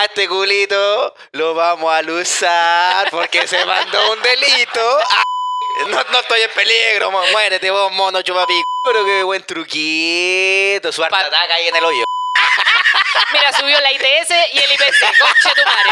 [0.00, 4.98] a este culito lo vamos a luzar porque se mandó un delito.
[5.10, 5.22] Ah,
[5.88, 8.64] No, no estoy en peligro, mo- muérete vos, mono chupapico.
[8.82, 12.04] Pero qué buen truquito, su harta ataca ahí en el hoyo.
[13.32, 15.18] Mira, subió la ITS y el IPC.
[15.18, 15.90] Concha tu madre.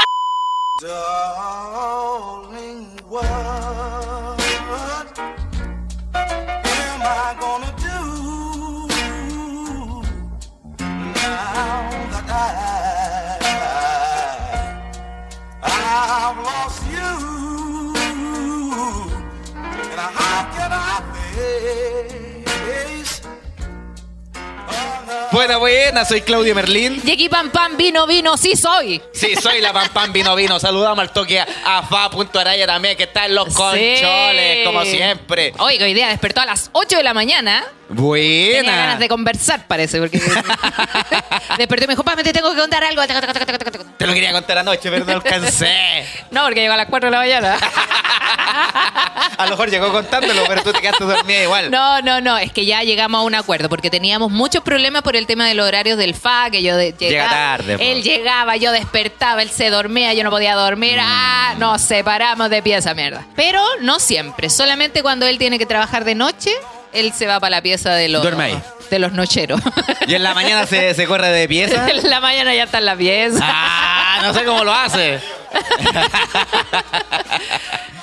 [15.91, 16.88] I've lost
[25.39, 27.01] Buena, buena, soy Claudio Merlín.
[27.05, 29.01] Y aquí pam pam vino vino, sí soy.
[29.13, 30.59] Sí, soy la Pam Pam Vino Vino.
[30.59, 35.53] Saludamos al toque a, Fa.araya también, que está en los concholes, como siempre.
[35.59, 37.65] Oiga, hoy día despertó a las 8 de la mañana.
[37.87, 38.77] Tenía Buena.
[38.77, 40.19] ganas de conversar, parece, porque
[41.57, 43.01] despertó y me dijo, papá, te tengo que contar algo.
[43.97, 46.05] Te lo quería contar anoche, pero no alcancé.
[46.33, 47.59] No, porque llegó a las 4 de la mañana.
[49.39, 51.71] A lo mejor llegó contándolo, pero tú te quedaste dormida igual.
[51.71, 55.15] No, no, no, es que ya llegamos a un acuerdo porque teníamos muchos problemas por
[55.15, 58.73] el tema de los horarios del FA, que yo de- llegaba, tarde, él llegaba, yo
[58.73, 63.25] despertaba, él se dormía, yo no podía dormir, ah, nos separamos de pieza mierda.
[63.37, 66.51] Pero no siempre, solamente cuando él tiene que trabajar de noche,
[66.93, 68.63] él se va para la pieza de los Duerme ahí.
[68.91, 69.61] de los nocheros.
[70.09, 71.89] Y en la mañana se, se corre de pieza.
[71.91, 73.39] en la mañana ya está en la pieza.
[73.43, 75.21] Ah, no sé cómo lo hace.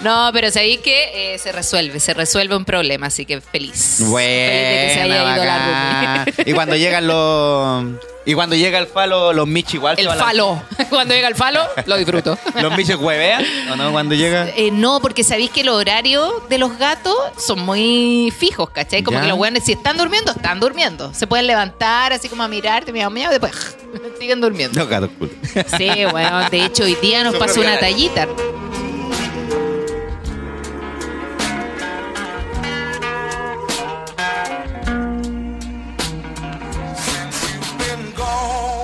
[0.02, 3.96] No, pero sabéis que eh, se resuelve, se resuelve un problema, así que feliz.
[3.98, 6.26] feliz de que se haya ido la.
[6.46, 7.86] Y cuando llegan los.
[8.28, 10.00] Y cuando llega el falo, los Michi igual.
[10.00, 10.62] El falo.
[10.90, 12.38] Cuando llega el falo, lo disfruto.
[12.62, 13.92] Los Michi huevean, ¿o no?
[13.92, 14.50] Cuando llega.
[14.50, 19.04] Eh, no, porque sabéis que los horarios de los gatos son muy fijos, ¿cachai?
[19.04, 19.24] Como Ya.
[19.24, 21.14] que los weones, si están durmiendo, están durmiendo.
[21.14, 23.78] Se pueden levantar así como a mirarte, miau, y después
[24.20, 24.80] siguen durmiendo.
[24.80, 25.32] Los gatos cool.
[25.78, 28.28] Sí, bueno, de hecho hoy día nos pasó una tallita.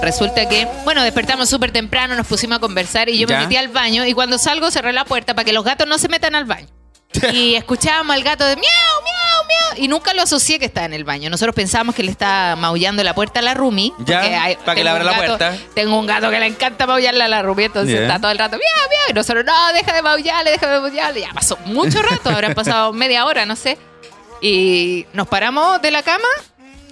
[0.02, 3.38] Resulta que, bueno, despertamos súper temprano, nos pusimos a conversar y yo Ya.
[3.38, 5.98] me metí al baño y cuando salgo cerré la puerta para que los gatos no
[5.98, 6.68] se metan al baño.
[7.34, 8.64] Y escuchábamos al gato de miau,
[9.04, 9.84] miau, miau.
[9.84, 11.30] Y nunca lo asocié que estaba en el baño.
[11.30, 13.94] Nosotros pensábamos que le estaba maullando la puerta a la Rumi.
[14.00, 15.58] Ya, hay- para que le abra la gato- puerta.
[15.76, 18.02] Tengo un gato que le encanta maullarle a la Rumi, entonces Ya.
[18.04, 19.02] está todo el rato miau, miau.
[19.10, 21.22] Y nosotros, no, deja de maullarle, deja de maullarle.
[21.22, 23.78] Ya pasó mucho rato, habrán pasado media hora, no sé.
[24.42, 26.28] Y nos paramos de la cama.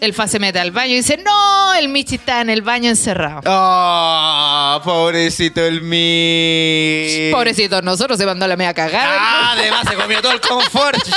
[0.01, 2.89] El fa se mete al baño y dice, no, el Michi está en el baño
[2.89, 3.41] encerrado.
[3.45, 7.29] Oh, pobrecito el mi.
[7.33, 9.17] Pobrecito, nosotros se mandó la media cagada.
[9.19, 10.97] Ah, además se comió todo el confort.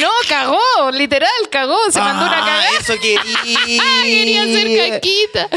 [0.00, 2.68] No, cagó, literal, cagó, se mandó una Ah, cagada.
[2.78, 3.82] Eso quería.
[4.04, 5.48] Quería ser caquita.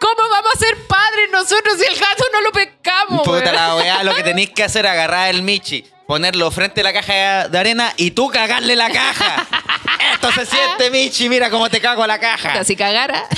[0.00, 3.22] ¿Cómo vamos a ser padres nosotros si el gato no lo pescamos?
[3.24, 6.82] Puta la weá, lo que tenéis que hacer es agarrar el Michi, ponerlo frente a
[6.82, 9.46] la caja de arena y tú cagarle la caja.
[10.14, 12.64] Esto se siente, Michi, mira cómo te cago la caja.
[12.64, 13.26] Si cagara.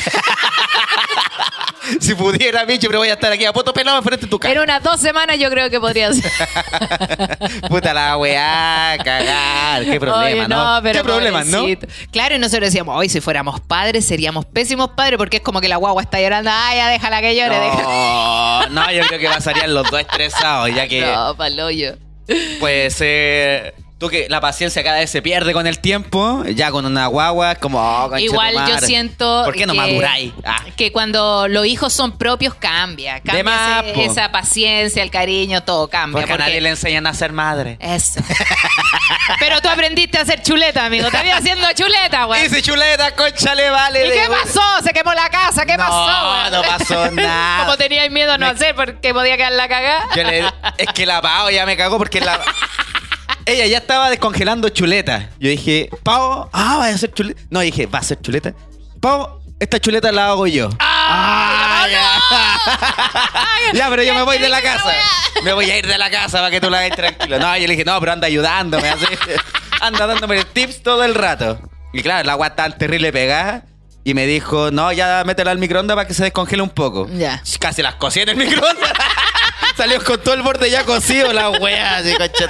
[2.00, 4.40] Si pudiera, Michi, pero voy a estar aquí a poto pelado frente a tu En
[4.40, 4.62] caja.
[4.62, 6.30] unas dos semanas yo creo que podría ser.
[7.68, 9.84] Puta la weá, cagar.
[9.84, 10.80] Qué problema, Oye, ¿no?
[10.82, 11.64] pero Qué problemas, ¿no?
[12.12, 15.68] Claro, y nosotros decíamos, hoy si fuéramos padres seríamos pésimos padres porque es como que
[15.68, 16.50] la guagua está llorando.
[16.54, 17.82] Ay, ya déjala que llore, déjala.
[17.82, 21.96] No, no, yo creo que pasarían los dos estresados, ya que No, paloyo.
[22.60, 23.74] Puede ser.
[24.02, 27.52] Tú que la paciencia cada vez se pierde con el tiempo, ya con una guagua,
[27.52, 27.78] es como.
[27.78, 30.32] oh, Igual yo siento ¿Por qué no que, maduráis?
[30.44, 30.56] Ah.
[30.76, 33.20] que cuando los hijos son propios cambia.
[33.20, 34.00] Cambia más, ese- po.
[34.00, 36.20] esa paciencia, el cariño, todo cambia.
[36.22, 37.76] Porque a nadie le enseñan a ser madre.
[37.80, 38.20] Eso.
[39.38, 41.08] Pero tú aprendiste a hacer chuleta, amigo.
[41.08, 42.42] Te había haciendo chuleta, güey.
[42.42, 44.04] Dice chuleta, concha le vale.
[44.04, 44.60] ¿Y de- qué pasó?
[44.84, 45.64] Se quemó la casa.
[45.64, 46.50] ¿Qué No, pasó, güey?
[46.50, 47.58] no pasó nada.
[47.66, 50.08] Como teníais miedo a no Me- hacer porque podía quedar la cagada.
[50.16, 50.44] Yo le-
[50.78, 52.40] es que la Pau ya me cagó porque la.
[53.46, 55.30] Ella ya estaba descongelando chuleta.
[55.38, 57.40] Yo dije, Pau, ah, va a hacer chuleta.
[57.50, 58.54] No, dije, va a hacer chuleta.
[59.00, 60.70] Pau, esta chuleta la hago yo.
[60.78, 61.86] ¡Ah!
[61.90, 63.72] ya.
[63.74, 64.92] ya, pero yo me voy de la casa.
[65.44, 67.38] Me voy a ir de la casa para que tú la hagas tranquilo.
[67.38, 68.88] No, yo le dije, no, pero anda ayudándome.
[68.88, 69.06] Así.
[69.80, 71.58] Anda dándome tips todo el rato.
[71.92, 73.64] Y claro, la agua tan terrible pegada.
[74.04, 77.08] Y me dijo, no, ya métela al microondas para que se descongele un poco.
[77.08, 77.42] Ya.
[77.58, 78.81] Casi las cocí en el microondas.
[79.82, 82.12] Salió con todo el borde ya cocido la wea, así.
[82.16, 82.46] Porque,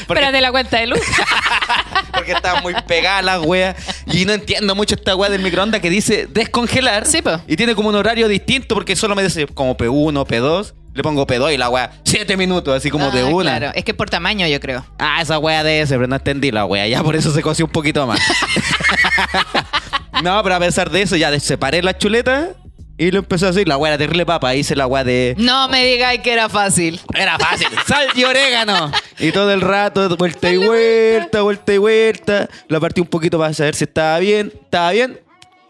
[0.00, 0.98] Espérate la cuenta de luz.
[2.14, 3.76] porque estaban muy pegadas las weas.
[4.06, 7.04] Y no entiendo mucho esta wea del microondas que dice descongelar.
[7.04, 7.38] Sí, po.
[7.46, 10.72] Y tiene como un horario distinto porque solo me dice como P1, P2.
[10.94, 13.58] Le pongo P2 y la wea, 7 minutos, así como de Ah, una.
[13.58, 14.82] Claro, es que es por tamaño, yo creo.
[14.98, 16.88] Ah, esa wea de ese, pero no entendí la wea.
[16.88, 18.20] Ya por eso se coció un poquito más.
[20.22, 22.54] no, pero a pesar de eso, ya separé la chuleta
[23.00, 23.66] Y lo empezó a hacer.
[23.66, 24.54] La weá era terrible papa.
[24.54, 25.34] Hice la weá de.
[25.38, 27.00] No me digáis que era fácil.
[27.14, 27.68] Era fácil.
[27.86, 28.92] Sal y orégano.
[29.18, 32.46] Y todo el rato, vuelta y vuelta, vuelta y vuelta.
[32.68, 34.52] La partí un poquito para saber si estaba bien.
[34.54, 35.18] ¿Estaba bien?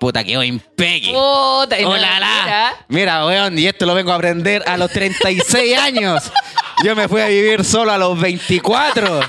[0.01, 1.13] Puta, quedó impeque.
[1.13, 2.43] Puta, y no- ¡Hola, la!
[2.43, 2.75] mira.
[2.89, 6.33] Mira, weón, y esto lo vengo a aprender a los 36 años.
[6.83, 9.21] Yo me fui a vivir solo a los 24.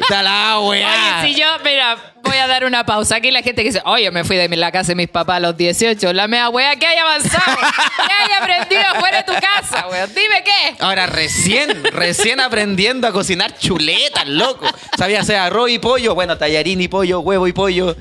[0.00, 1.20] Está la weá.
[1.20, 3.16] Oye, si yo, mira, voy a dar una pausa.
[3.16, 5.40] Aquí la gente que dice, oye, me fui de la casa de mis papás a
[5.40, 6.12] los 18.
[6.12, 10.08] La mea wea, que haya avanzado, que haya aprendido afuera de tu casa, weón.
[10.14, 10.76] Dime qué.
[10.80, 14.66] Ahora recién, recién aprendiendo a cocinar chuletas, loco.
[14.96, 17.96] Sabía hacer arroz y pollo, bueno, tallarín y pollo, huevo y pollo.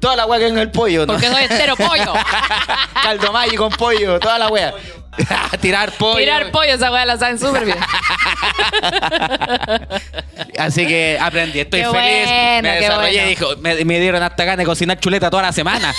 [0.00, 1.14] Toda la weá que en el pollo, ¿no?
[1.14, 2.12] Porque soy entero pollo.
[3.02, 4.74] Caldo Maggi con pollo, toda la weá.
[5.60, 6.18] Tirar pollo.
[6.18, 7.78] Tirar pollo, esa wea la saben súper bien.
[10.58, 12.26] Así que aprendí, estoy Qué feliz.
[12.26, 13.28] bueno, me desarrollé bueno.
[13.28, 15.94] dijo, me, me dieron hasta ganas de cocinar chuleta toda la semana.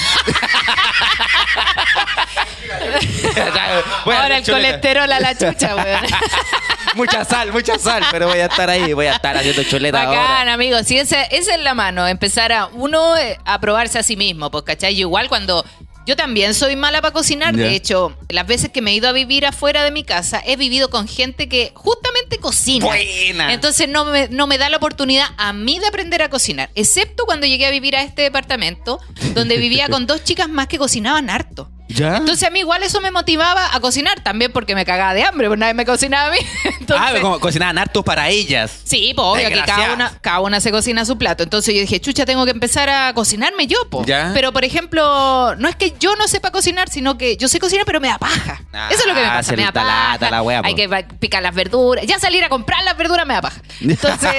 [4.06, 4.80] Ahora el chuleta.
[4.80, 6.02] colesterol a la chucha, weón.
[6.96, 10.38] mucha sal, mucha sal, pero voy a estar ahí, voy a estar haciendo chuleta Bacán,
[10.40, 10.54] ahora.
[10.54, 10.84] amigos.
[10.86, 12.08] Sí, esa, esa es la mano.
[12.08, 14.50] Empezar a uno eh, a probarse a sí mismo.
[14.52, 14.96] Pues, ¿cachai?
[14.96, 15.66] Yo igual cuando.
[16.08, 17.54] Yo también soy mala para cocinar.
[17.54, 20.56] De hecho, las veces que me he ido a vivir afuera de mi casa, he
[20.56, 22.86] vivido con gente que justamente cocina.
[22.86, 23.54] Buena.
[23.54, 26.70] Entonces no me, no me da la oportunidad a mí de aprender a cocinar.
[26.76, 29.02] Excepto cuando llegué a vivir a este departamento,
[29.36, 31.70] donde vivía con dos chicas más que cocinaban harto.
[31.90, 32.18] ¿Ya?
[32.18, 35.48] Entonces a mí igual eso me motivaba a cocinar también porque me cagaba de hambre,
[35.48, 36.38] pues nadie me cocinaba a mí.
[36.80, 38.82] Entonces, ah, como cocinaban harto para ellas.
[38.84, 41.44] Sí, pues obvio que cada una, cada una se cocina su plato.
[41.44, 44.06] Entonces yo dije, chucha, tengo que empezar a cocinarme yo, po.
[44.06, 44.32] Ya.
[44.34, 47.86] Pero por ejemplo, no es que yo no sepa cocinar, sino que yo sé cocinar,
[47.86, 48.62] pero me da paja.
[48.74, 50.32] Ah, Eso es lo que me pasa, me da lata, paja.
[50.32, 50.62] la wea.
[50.64, 52.06] Hay que picar las verduras.
[52.06, 53.62] Ya salir a comprar las verduras me da paja.
[53.82, 54.36] Entonces.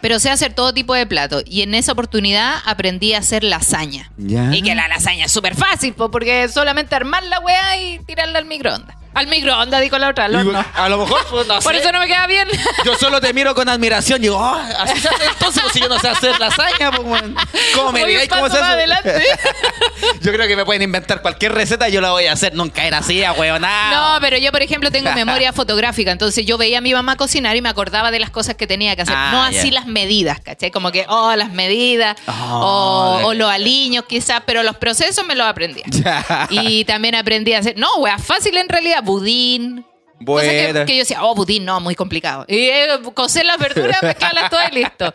[0.00, 1.42] Pero sé hacer todo tipo de platos.
[1.46, 4.10] Y en esa oportunidad aprendí a hacer lasaña.
[4.16, 4.54] Ya.
[4.54, 8.38] Y que la lasaña es súper fácil, po, porque solamente armar la weá y tirarla
[8.38, 8.96] al microondas.
[9.18, 10.64] Al microondas, dijo la otra, al horno.
[10.74, 11.80] A lo mejor, pues, no Por sé.
[11.80, 12.46] eso no me queda bien.
[12.84, 14.20] Yo solo te miro con admiración.
[14.22, 17.34] Digo, oh, así se hace entonces, pues si yo no sé hacer lasaña, pues, weón.
[17.74, 18.64] ¿Cómo me Voy digáis cómo se hace?
[18.72, 19.22] adelante.
[20.20, 22.54] Yo creo que me pueden inventar cualquier receta y yo la voy a hacer.
[22.54, 23.62] Nunca era así, a weón.
[23.62, 26.12] No, pero yo, por ejemplo, tengo memoria fotográfica.
[26.12, 28.94] Entonces yo veía a mi mamá cocinar y me acordaba de las cosas que tenía
[28.96, 29.14] que hacer.
[29.16, 30.70] Ah, no así las medidas, ¿cachai?
[30.70, 35.34] Como que, oh, las medidas, Oh, o, o los aliños quizás, pero los procesos me
[35.34, 35.84] los aprendía.
[35.88, 36.46] Ya.
[36.50, 39.84] Y también aprendí a hacer, no, wea, fácil en realidad, budín.
[40.24, 42.44] Cosas que, que yo decía, oh, budín, no, muy complicado.
[42.48, 45.12] Y eh, cocer las verduras, mezclarlas todas y listo.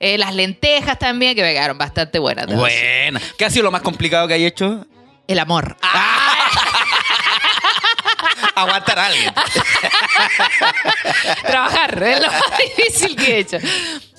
[0.00, 2.46] Eh, las lentejas también, que me quedaron bastante buenas.
[2.46, 2.58] decir.
[2.58, 3.20] Buena.
[3.36, 4.86] ¿Qué ha sido lo más complicado que hay hecho?
[5.28, 5.76] El amor.
[5.82, 6.50] Ah,
[8.54, 9.34] Aguantar a alguien.
[11.46, 13.58] Trabajar, es lo más difícil que he hecho.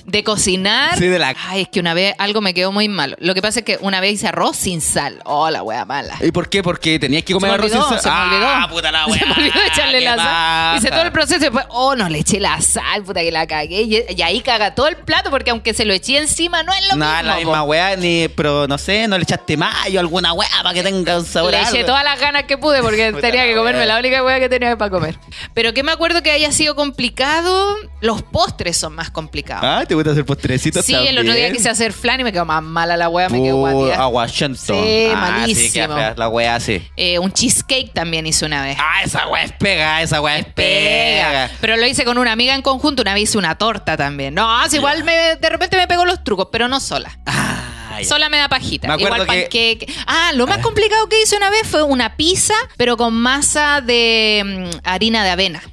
[0.07, 0.98] De cocinar.
[0.98, 3.18] Sí, de la- Ay, es que una vez algo me quedó muy malo.
[3.19, 5.19] Lo que pasa es que una vez hice arroz sin sal.
[5.25, 6.15] Oh, la wea mala.
[6.21, 6.63] ¿Y por qué?
[6.63, 8.01] Porque tenías que comer se me arroz olvidó, sin sal.
[8.01, 8.48] se me olvidó.
[8.50, 9.19] Ah, puta la weá.
[9.19, 10.77] Se me olvidó echarle ¿Qué la sal.
[10.77, 13.45] Hice todo el proceso y después, oh, no le eché la sal, puta que la
[13.48, 13.81] cagué.
[13.81, 16.88] Y, y ahí caga todo el plato porque aunque se lo eché encima, no es
[16.88, 17.19] lo No, mismo.
[17.19, 17.39] es la po.
[17.39, 21.18] misma weá, ni, pero no sé, no le echaste mayo, alguna weá para que tenga
[21.18, 21.51] un sabor.
[21.51, 23.88] Le eché todas las ganas que pude porque tenía que comerme wea.
[23.88, 25.19] la única hueá que tenía para comer.
[25.54, 29.65] Pero que me acuerdo que haya sido complicado, los postres son más complicados.
[29.65, 32.45] Ah, ¿te gusta hacer postrecitos Sí, el otro día quise hacer flan y me quedó
[32.45, 33.95] más mala la hueá, me quedó guatía.
[34.01, 34.57] Aguachento.
[34.83, 35.69] Sí, ah, malísimo.
[35.71, 36.81] Sí, fea la weá, sí.
[36.95, 38.77] Eh, un cheesecake también hice una vez.
[38.79, 41.27] Ah, esa weá es pega, esa weá es Pega.
[41.47, 41.51] pega.
[41.61, 44.33] Pero lo hice con una amiga en conjunto, una vez hice una torta también.
[44.33, 47.18] No, es igual me, de repente me pegó los trucos, pero no sola.
[47.25, 47.63] Ah.
[48.04, 48.87] Sola me da pajita.
[48.87, 49.94] Me acuerdo Igual que- panqueque.
[50.06, 54.44] Ah, lo más complicado que hice una vez fue una pizza, pero con masa de
[54.71, 55.63] mm, harina de avena.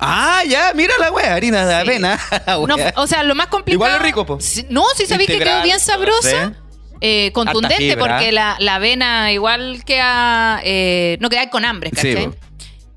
[0.00, 2.18] Ah, ya, mira la weá, harina de avena.
[2.46, 3.86] No, o sea, lo más complicado.
[3.86, 4.38] Igual es rico, po.
[4.40, 6.48] Sí, No, sí sabéis que quedó bien sabrosa.
[6.48, 6.54] ¿sí?
[7.02, 12.28] eh, contundente porque la, la avena igual queda eh, no queda con hambre, Sí, ¿cachai?
[12.28, 12.34] po.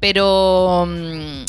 [0.02, 1.44] Pero mm,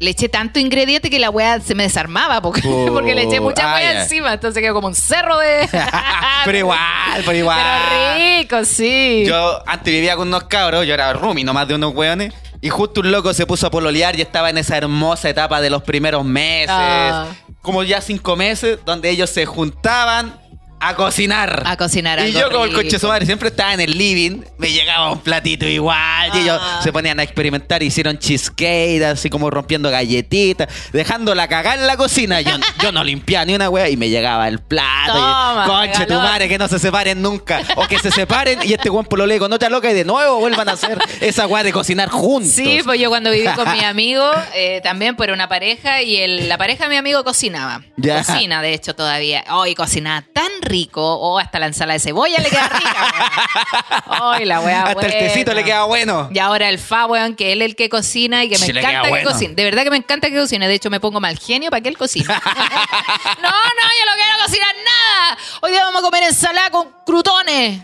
[0.00, 3.40] le eché tanto ingrediente que la weá se me desarmaba porque, Oh, porque le eché
[3.40, 4.02] mucha ah, weá ya.
[4.02, 5.68] encima, entonces quedó como un cerro de
[6.46, 6.78] pero igual,
[7.26, 7.60] pero igual.
[7.90, 9.24] Pero rico, sí.
[9.26, 12.32] Yo antes vivía con unos cabros, yo era roomie nomás de unos weones.
[12.60, 15.70] Y justo un loco se puso a pololear y estaba en esa hermosa etapa de
[15.70, 16.70] los primeros meses.
[16.70, 17.26] Ah.
[17.62, 20.40] Como ya cinco meses, donde ellos se juntaban
[20.80, 21.62] a cocinar.
[21.66, 22.82] A cocinar Y yo, como el rico.
[22.82, 26.30] coche de su madre, siempre estaba en el living, me llegaba un platito igual.
[26.34, 26.80] Y ellos Ah.
[26.82, 32.40] se ponían a experimentar, hicieron cheesecake, así como rompiendo galletitas, dejándola cagar en la cocina.
[32.40, 35.12] Yo, yo no limpiaba ni una wea y me llegaba el plato.
[35.14, 36.22] Toma, y, Conche tu regalón.
[36.22, 37.60] madre, que no se separen nunca.
[37.76, 40.68] O que se separen y este buen pololeo con otra loca y de nuevo vuelvan
[40.68, 42.52] a hacer esa wea de cocinar juntos.
[42.52, 46.48] Sí, pues yo cuando viví con mi amigo, eh, también por una pareja, y el-
[46.48, 47.82] la pareja de mi amigo cocinaba.
[47.96, 48.22] Ya.
[48.24, 49.44] Cocina, de hecho, todavía.
[49.48, 51.02] Ay, cocinaba tan rico.
[51.02, 54.02] O hasta la ensalada de cebolla le queda rica.
[54.06, 56.28] Ay, la weá Hasta el tecito le queda bueno.
[56.32, 58.70] Y ahora el fa, weón, que él es el que cocina y que me Sí,
[58.72, 59.30] encanta que bueno.
[59.30, 59.54] cocine.
[59.54, 60.68] De verdad que me encanta que cocine.
[60.68, 62.26] De hecho, me pongo mal genio para que él cocine.
[62.28, 65.38] no, no, yo no quiero cocinar nada.
[65.62, 67.80] Hoy día vamos a comer ensalada con crutones.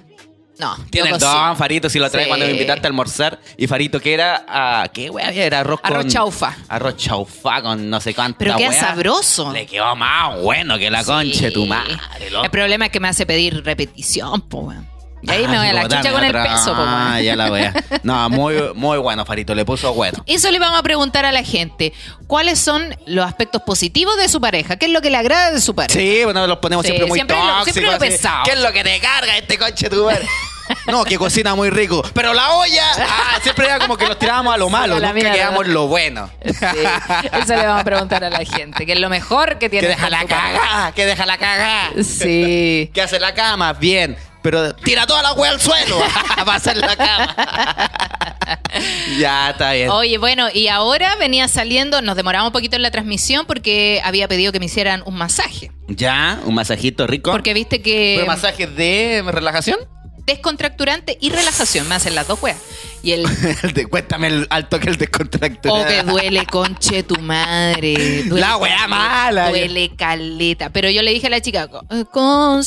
[0.59, 2.29] No, Tiene el don, Farito, si lo trae Sí.
[2.29, 3.41] cuando me invitaste a almorzar.
[3.57, 4.45] Y Farito, que era?
[4.49, 5.45] Ah, ¿Qué wea había?
[5.47, 5.93] Era arroz con...
[5.93, 6.57] Arroz chaufa.
[6.69, 8.81] Arroz chaufa con no sé cuánta Pero queda wea.
[8.81, 9.53] sabroso.
[9.53, 11.69] Le quedó más bueno que la concha de tu Sí.
[11.69, 12.45] madre, loco.
[12.45, 14.89] El problema es que me hace pedir repetición, po, weón.
[15.27, 17.51] Y ahí Ah, me voy a la chucha con el peso, po, Ah, ya la
[17.51, 17.73] wea.
[18.03, 19.55] No, muy, muy bueno, Farito.
[19.55, 20.23] Le puso bueno.
[20.27, 21.93] Eso le vamos a preguntar a la gente.
[22.27, 24.77] ¿Cuáles son los aspectos positivos de su pareja?
[24.77, 25.99] ¿Qué es lo que le agrada de su pareja?
[25.99, 28.43] Sí, bueno, los ponemos Sí, siempre muy siempre lo- siempre lo pesado.
[28.45, 30.27] ¿Qué es lo que te carga este conche tu madre?
[30.87, 32.03] No, que cocina muy rico.
[32.15, 32.85] Pero la olla.
[32.99, 34.97] Ah, siempre era como que nos tirábamos a lo malo.
[34.97, 36.31] a la nunca quedamos en lo bueno.
[36.43, 38.87] Sí, eso le vamos a preguntar a la gente.
[38.87, 40.93] ¿Qué es lo mejor que tiene Que deja la cagada.
[40.93, 41.91] Que deja la cagada.
[42.03, 42.91] Sí.
[42.95, 44.17] Que hace la cama, bien.
[44.45, 45.99] Pero tira toda la wea al suelo
[46.37, 47.35] para hacer la cama.
[49.19, 49.89] ya, está bien.
[49.89, 54.29] Oye, bueno, y ahora venía saliendo, nos demoramos un poquito en la transmisión porque había
[54.29, 55.73] pedido que me hicieran un masaje.
[55.89, 57.31] Ya, un masajito rico.
[57.31, 59.79] Porque viste que ¿Pero masajes de relajación?
[60.27, 62.59] Descontracturante y relajación me hacen las dos weas.
[63.03, 63.27] Y el
[63.63, 65.69] El de- cuéntame el alto que el descontracturante.
[65.71, 68.23] Oh, que duele, conche tu madre.
[68.25, 69.51] Duele La wea mala.
[69.51, 70.71] Duele caleta.
[70.71, 72.65] Pero yo le dije a la chica, con, con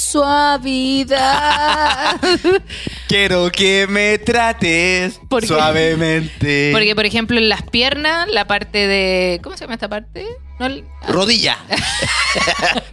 [0.98, 2.20] suavidad.
[3.08, 6.70] Quiero que me trates suavemente.
[6.74, 9.40] Porque, por ejemplo, en las piernas, la parte de.
[9.44, 10.26] ¿Cómo se llama esta parte?
[10.60, 10.68] No,
[11.08, 11.58] Rodilla.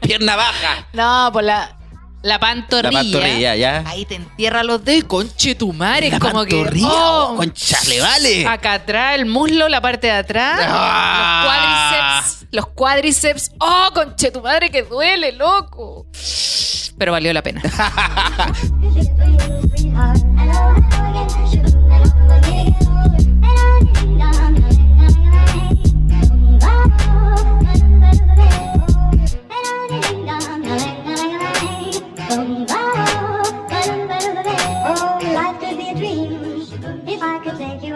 [0.00, 0.87] Pierna baja.
[0.92, 1.78] no por la.
[2.24, 2.90] La pantorrilla.
[2.90, 3.84] La pantorrilla, ya.
[3.86, 6.08] Ahí te entierra los dedos y conche tu madre.
[6.08, 6.56] La como que.
[6.56, 8.46] pantorrilla, oh, oh, concha, le vale.
[8.46, 10.58] Acá atrás, el muslo, la parte de atrás.
[10.62, 11.44] Ah.
[11.44, 12.46] Los cuádriceps.
[12.50, 13.50] Los cuádriceps.
[13.60, 16.06] ¡Oh, conche tu madre que duele, loco!
[16.96, 17.60] Pero valió la pena.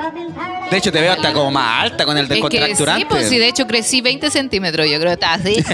[0.09, 0.58] loving hand.
[0.71, 3.01] De hecho, te veo hasta como más alta con el Es que descontracturante.
[3.01, 4.87] sí, pues sí, de hecho crecí 20 centímetros.
[4.87, 5.65] Yo creo que está así.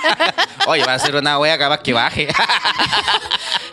[0.66, 2.28] Oye, va a ser una wea capaz que baje.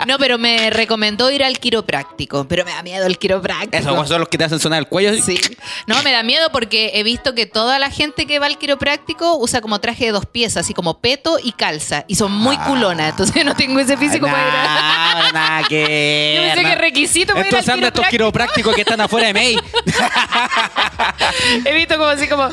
[0.07, 2.47] No, pero me recomendó ir al quiropráctico.
[2.47, 3.77] Pero me da miedo el quiropráctico.
[3.77, 5.13] Esos son los que te hacen sonar el cuello.
[5.21, 5.39] Sí.
[5.87, 9.35] No, me da miedo porque he visto que toda la gente que va al quiropráctico
[9.37, 12.05] usa como traje de dos piezas, así como peto y calza.
[12.07, 13.09] Y son muy culonas.
[13.09, 15.31] Entonces no tengo ese físico para ir a...
[15.33, 15.79] Nada que
[16.35, 19.27] Yo pensé ver, que requisito para ir Estos al andan estos quiroprácticos que están afuera
[19.27, 19.57] de May.
[21.65, 22.49] He visto como así como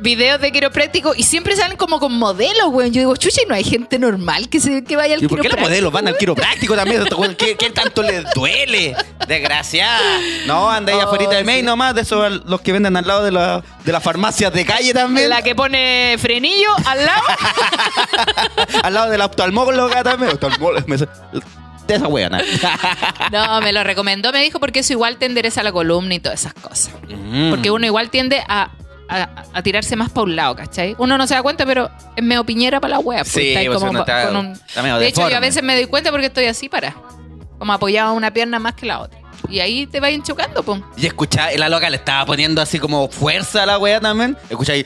[0.00, 2.90] videos de quiropráctico y siempre salen como con modelos, güey.
[2.90, 5.40] Yo digo, chucha, ¿y no hay gente normal que, se, que vaya al ¿Y por
[5.40, 7.04] qué los modelos van al quiropráctico también?
[7.36, 8.96] ¿Qué, qué tanto les duele?
[9.28, 10.00] Desgraciada.
[10.46, 11.62] No, anda ahí Oh, afuera de May sí.
[11.62, 14.92] nomás, de esos los que venden al lado de, la, de las farmacias de calle
[14.94, 15.28] también.
[15.28, 17.22] La que pone frenillo al lado.
[18.82, 20.32] al lado de la oftalmóloga también.
[21.90, 22.40] De esa weona.
[23.32, 26.40] No, me lo recomendó, me dijo, porque eso igual te endereza la columna y todas
[26.40, 26.90] esas cosas.
[27.08, 27.50] Mm.
[27.50, 28.70] Porque uno igual tiende a,
[29.08, 30.94] a- a tirarse más para un lado, ¿cachai?
[30.98, 33.20] Uno no se da cuenta, pero es medio piñera para la wea.
[33.20, 35.28] pues, Sí, está ahí pues como uno pa- está- con un- está medio De hecho,
[35.28, 36.94] yo a veces me doy cuenta porque estoy así para.
[37.58, 39.18] Como apoyado a una pierna más que la otra.
[39.48, 40.82] Y ahí te vayan chocando, pum.
[40.96, 44.36] Y escuchá, la loca le estaba poniendo así como fuerza a la wea también.
[44.48, 44.84] Escucha ahí.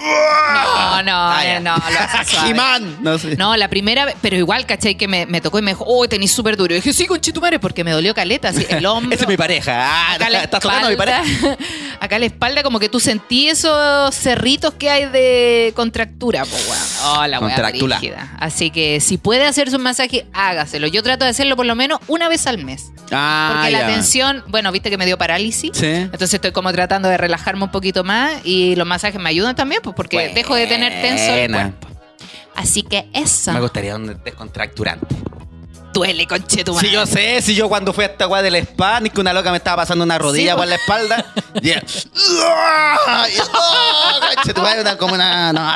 [0.00, 3.00] No, no, Ah, no, lo.
[3.00, 3.36] No sé.
[3.36, 4.94] No, la primera vez, pero igual, ¿cachai?
[4.96, 6.72] Que me, me tocó y me dijo, oh, tenés súper duro.
[6.74, 9.14] Y dije, sí, conchetumare, porque me dolió caleta, así, el hombro.
[9.14, 9.72] Esa es mi pareja.
[9.78, 11.56] Ah, Acá la estás tocando a mi espalda- pareja.
[12.00, 17.18] Acá la espalda, como que tú sentí esos cerritos que hay de contractura, po, weón.
[17.18, 18.00] Oh, la Contractula.
[18.38, 20.86] Así que si puede hacerse un masaje, hágaselo.
[20.86, 22.90] Yo trato de hacerlo por lo menos una vez al mes.
[23.12, 25.72] Ah, Porque la tensión, bueno, viste que me dio parálisis.
[25.74, 25.86] Sí.
[25.86, 29.80] Entonces estoy como tratando de relajarme un poquito más y los masajes me ayudan también,
[29.82, 30.34] pues porque Buena.
[30.34, 31.88] dejo de tener tenso el cuerpo.
[32.56, 35.06] Así que eso Me gustaría un descontracturante.
[35.92, 36.86] duele, conchetumare.
[36.86, 39.32] Si yo sé, si yo cuando fui a esta weá del spa, ni que una
[39.32, 40.68] loca me estaba pasando una rodilla Sí, por po.
[40.68, 41.24] la espalda.
[41.62, 41.82] y era,
[43.06, 43.26] ¡ah!
[44.36, 45.52] Conche tu madre, una- como una.
[45.52, 45.72] No.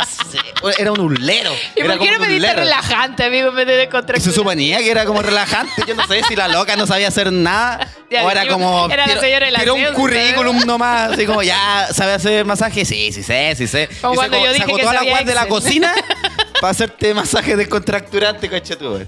[0.78, 1.50] Era un ulero.
[1.76, 4.90] ¿Y era por qué no me diste relajante, amigo, vez de Y se suponía que
[4.90, 5.72] era como relajante.
[5.86, 7.88] Yo no sé si la loca no sabía hacer nada.
[8.10, 8.88] Ya, o era yo- como.
[8.90, 11.12] era la señora de la un ciencia, currículum nomás.
[11.12, 12.84] Así como, ya, ¿sabe hacer masaje?
[12.84, 13.88] Sí, sí sé, sí sé.
[14.00, 15.94] Como Y cuando sacó, yo dije sacó que todas las sabía weas de la cocina
[16.60, 19.00] para hacerte masaje descontracturante, coche tú.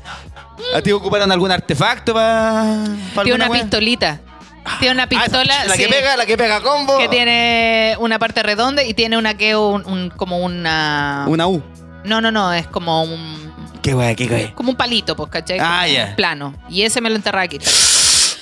[0.74, 2.84] ¿A ti ocuparon algún artefacto para.
[3.22, 4.20] Tiene una pistolita.
[4.80, 5.64] Tiene una pistola.
[5.66, 6.98] la que sí, pega, la que pega combo.
[6.98, 11.24] que tiene una parte redonda y tiene una que un, un- como una.
[11.28, 11.62] Una U.
[12.04, 13.54] No, no, no, es como un.
[13.82, 14.52] Qué wea, qué wea.
[14.54, 15.58] Como un palito, pues, ¿cachai?
[15.60, 16.16] Ah, ya.
[16.16, 16.54] Plano.
[16.68, 17.58] Y ese me lo enterraba aquí.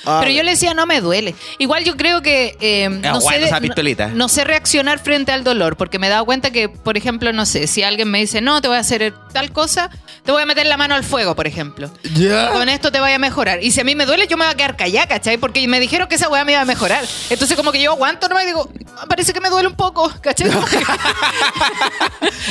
[0.05, 1.35] Ah, Pero yo le decía, no me duele.
[1.57, 4.07] Igual yo creo que eh, no, bueno sé de- esa pistolita.
[4.07, 7.31] no, no sé reaccionar frente al dolor, porque me he dado cuenta que, por ejemplo,
[7.33, 9.89] no sé, si alguien me dice, no, te voy a hacer tal cosa,
[10.23, 11.89] te voy a meter la mano al fuego, por ejemplo.
[12.15, 12.51] Ya.
[12.51, 13.63] Con esto te vaya a mejorar.
[13.63, 15.37] Y si a mí me duele, yo me voy a quedar callada, ¿cachai?
[15.37, 17.03] Porque me dijeron que esa weá me iba a mejorar.
[17.29, 20.11] Entonces como que yo aguanto nomás y digo, "Ah, parece que me duele un poco,
[20.21, 20.49] ¿cachai?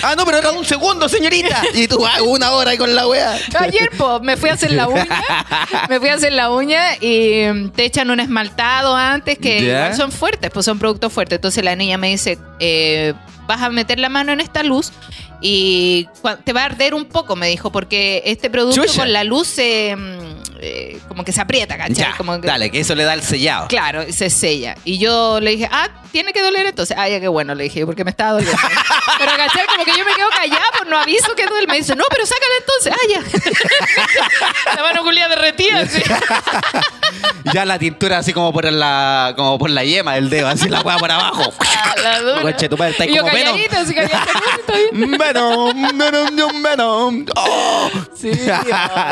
[0.03, 1.63] Ah, no, pero era un segundo, señorita.
[1.73, 3.39] Y tú, ah, una hora ahí con la wea.
[3.59, 5.07] Ayer, pues, me fui a hacer la uña.
[5.89, 9.97] Me fui a hacer la uña y mm, te echan un esmaltado antes que igual
[9.97, 11.37] son fuertes, pues son productos fuertes.
[11.37, 13.15] Entonces la niña me dice, eh,
[13.47, 14.93] vas a meter la mano en esta luz
[15.41, 16.09] y
[16.45, 19.03] te va a arder un poco, me dijo, porque este producto Chucha.
[19.03, 21.95] con la luz se, mm, eh, como que se aprieta, ¿cachai?
[21.95, 23.69] Ya, Como que- dale, que eso le da el sellado.
[23.69, 24.77] Claro, se sella.
[24.85, 26.97] Y yo le dije, ah, tiene que doler entonces.
[26.99, 28.57] Ah, ya qué bueno, le dije, porque me estaba doliendo.
[29.19, 29.67] pero ¿cachai?
[29.67, 31.67] Como que yo me quedo callada, pues no aviso que duele.
[31.67, 32.93] Me dice, no, pero sácala entonces.
[32.95, 34.75] Ah, ya.
[34.77, 35.81] la mano culia derretida.
[35.81, 36.03] así.
[37.53, 40.81] Ya la tintura así como por la, como por la yema del dedo, así la
[40.81, 41.53] wea por abajo.
[41.61, 42.51] Ah, la dura.
[42.51, 43.53] Y yo como Venom.
[43.55, 43.95] calladita, así.
[44.93, 47.27] Venom, Venom, Venom.
[47.37, 47.91] Oh.
[48.17, 48.33] Sí,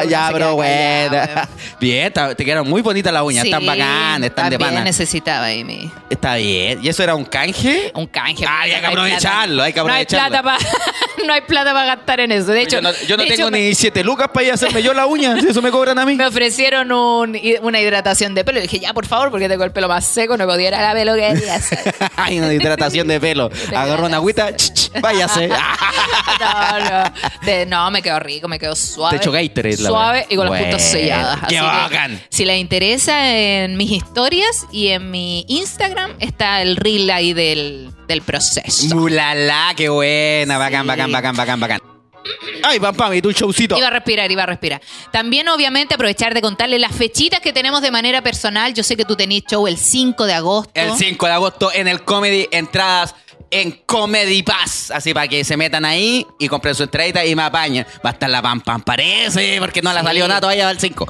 [0.09, 1.42] ya, oh, pero buena.
[1.81, 4.83] Bien, te quedaron muy bonitas las uñas, están bacanas, están de pana.
[4.85, 5.91] necesitaba ahí mi...
[6.11, 6.79] Está bien.
[6.83, 7.91] ¿Y eso era un canje?
[7.95, 8.45] Un canje.
[8.47, 10.29] Ah, hay que hay aprovecharlo, hay que No hay aprovecharlo.
[10.29, 10.59] plata para
[11.27, 12.53] no hay plata para gastar en eso.
[12.53, 14.55] De hecho, yo no, yo no de tengo hecho, ni siete lucas para ir a
[14.55, 16.15] hacerme yo la uña, si eso me cobran a mí.
[16.17, 18.59] Me ofrecieron un- una hidratación de pelo.
[18.59, 20.83] Y dije, ya, por favor, porque tengo el pelo más seco, no podía ir a
[20.83, 21.61] la peluquería.
[22.17, 23.51] Ay, una hidratación de pelo.
[23.75, 25.49] Agarró una agüita, ch, ch, váyase.
[25.49, 27.13] no, no.
[27.47, 29.17] De- no, me quedó rico, me quedó suave.
[29.19, 31.32] Te echó Gatorade, Suave y con Bueno, puntas selladas.
[31.41, 32.23] Qué Así que, bacán.
[32.29, 37.91] si les interesa, en mis historias y en mi Instagram está el reel ahí del,
[38.09, 38.95] del proceso.
[38.95, 40.59] Mulala, qué buena.
[40.59, 40.89] Bacán, Sí.
[40.89, 41.81] bacán, bacán, bacán, bacán.
[42.63, 43.77] Ay, pam, pam, y tu showcito.
[43.77, 44.81] Iba a respirar, iba a respirar.
[45.11, 48.73] También, obviamente, aprovechar de contarle las fechitas que tenemos de manera personal.
[48.75, 50.71] Yo sé que tú tenés show el 5 de agosto.
[50.75, 53.17] El 5 de agosto en el Comedy, entradas
[53.53, 54.91] en Comedy Pass.
[54.91, 57.87] Así para que se metan ahí y compren su entradita y me apañen.
[58.05, 60.07] Va a estar la pam pam, parece, porque no Sí.
[60.07, 61.07] salido nada todavía al 5.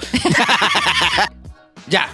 [1.87, 2.09] ya.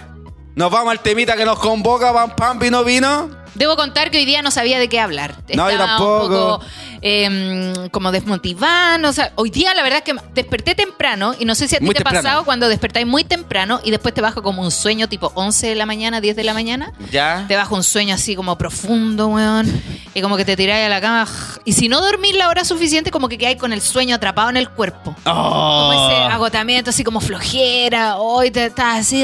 [0.55, 3.29] Nos vamos al temita que nos convoca, pam pam, vino, vino.
[3.59, 5.35] Debo contar que hoy día no sabía de qué hablar.
[5.53, 6.23] No, yo Estaba tampoco.
[6.25, 6.65] un poco
[7.01, 9.09] em, como desmotivado.
[9.09, 11.79] O sea, hoy día la verdad es que desperté temprano y no sé si a
[11.79, 14.71] ti Muy te ha pasado cuando despertáis muy temprano y después te baja como un
[14.71, 16.93] sueño tipo 11 de la mañana, 10 de la mañana.
[17.11, 17.45] Ya.
[17.49, 19.69] Te baja un sueño así como profundo, weón.
[20.13, 21.27] Y como que te tiráis a la cama.
[21.65, 24.57] Y si no dormís la hora suficiente, como que quedáis con el sueño atrapado en
[24.57, 25.13] el cuerpo.
[25.25, 26.29] Como ese Oh.
[26.31, 28.15] agotamiento, así como flojera.
[28.17, 29.23] Hoy te estás así.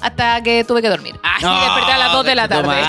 [0.00, 1.18] Hasta que tuve que dormir.
[1.22, 2.76] Ay, No, desperté a las 2 de la tarde.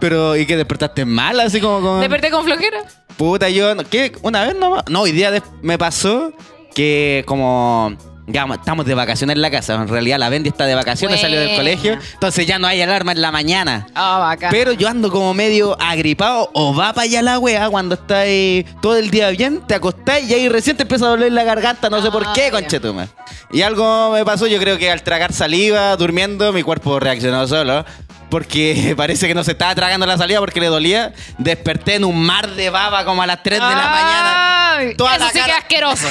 [0.00, 1.38] Pero, ¿y qué despertaste mal?
[1.40, 2.00] Así como con.
[2.00, 2.78] Desperté con flojera.
[3.16, 3.76] Puta, yo.
[3.88, 4.12] ¿Qué?
[4.22, 4.84] ¿Una vez nomás?
[4.88, 6.32] No, hoy día me pasó
[6.74, 7.92] que como.
[8.32, 9.74] Digamos, estamos de vacaciones en la casa.
[9.74, 11.98] En realidad la Bendy está de vacaciones, salió del colegio.
[12.14, 13.86] Entonces ya no hay alarma en la mañana.
[13.94, 14.50] Ah, bacán.
[14.50, 18.96] Pero yo ando como medio agripado o va para allá la wea cuando estáis todo
[18.96, 22.00] el día bien, te acostáis y ahí recién te empieza a doler la garganta, no
[22.00, 22.50] sé por Ah, qué, ya.
[22.52, 23.06] conchetuma.
[23.52, 27.84] Y algo me pasó, yo creo que al tragar saliva, durmiendo, mi cuerpo reaccionó solo.
[28.32, 31.12] Porque parece que no se estaba tragando la saliva porque le dolía.
[31.36, 34.72] Desperté en un mar de baba como a las 3 de la mañana.
[34.78, 36.06] Ay, Toda Eso la sí que cara- asqueroso.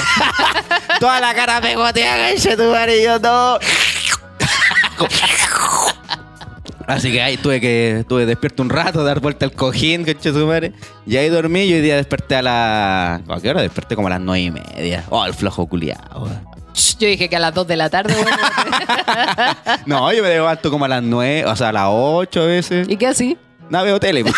[1.00, 3.58] Toda la cara pegoteada, conchetumare, y yo no.
[6.86, 10.46] Así que ahí tuve que estuve despierto un rato, dar vuelta al cojín, conche su
[10.46, 10.72] madre.
[11.06, 13.14] Y ahí dormí y hoy día desperté a la.
[13.14, 13.62] ¿A qué hora?
[13.62, 15.04] Desperté como a las nueve y media.
[15.08, 16.28] Oh, el flojo culiado.
[16.98, 18.14] Yo dije que a las 2 de la tarde.
[18.14, 18.36] bueno.
[19.86, 22.88] No, yo me levanto como a las nueve, o sea, a las ocho a veces.
[22.88, 23.36] ¿Y qué así?
[23.68, 24.22] No veo tele.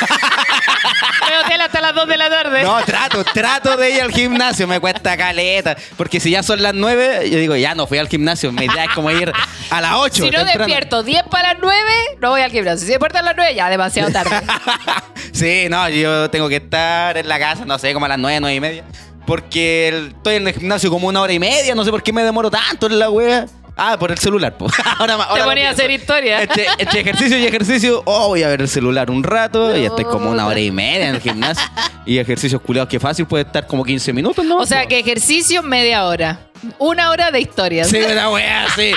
[1.27, 2.62] Veo tele hasta las 2 de la tarde.
[2.62, 5.75] No, trato, trato de ir al gimnasio, me cuesta caleta.
[5.97, 8.53] Porque si ya son las nueve, yo digo, ya no fui al gimnasio.
[8.53, 9.33] Mi idea es como ir
[9.70, 10.23] a las ocho.
[10.25, 10.66] si no temprano.
[10.66, 11.81] despierto 10 para las 9,
[12.20, 12.81] no voy al gimnasio.
[12.87, 14.31] Si despierto a las 9, ya demasiado tarde.
[15.33, 18.38] sí, no, yo tengo que estar en la casa, no sé, como a las nueve,
[18.40, 18.85] nueve y media.
[19.26, 22.12] Porque el- estoy en el gimnasio como una hora y media, no sé por qué
[22.12, 23.46] me demoro tanto en la wea.
[23.76, 24.72] Ah, por el celular, pues.
[25.00, 26.42] ahora, ma- ahora lo ponía a hacer historia.
[26.42, 30.04] Entre, entre ejercicio y ejercicio, oh, voy a ver el celular un rato y estoy
[30.04, 31.64] como una hora y media en el gimnasio.
[32.06, 34.58] Y ejercicios culiados que fácil puede estar como 15 minutos, ¿no?
[34.58, 36.38] O sea, que ejercicio media hora.
[36.78, 37.88] Una hora de historias.
[37.88, 38.92] Sí, una wea, sí.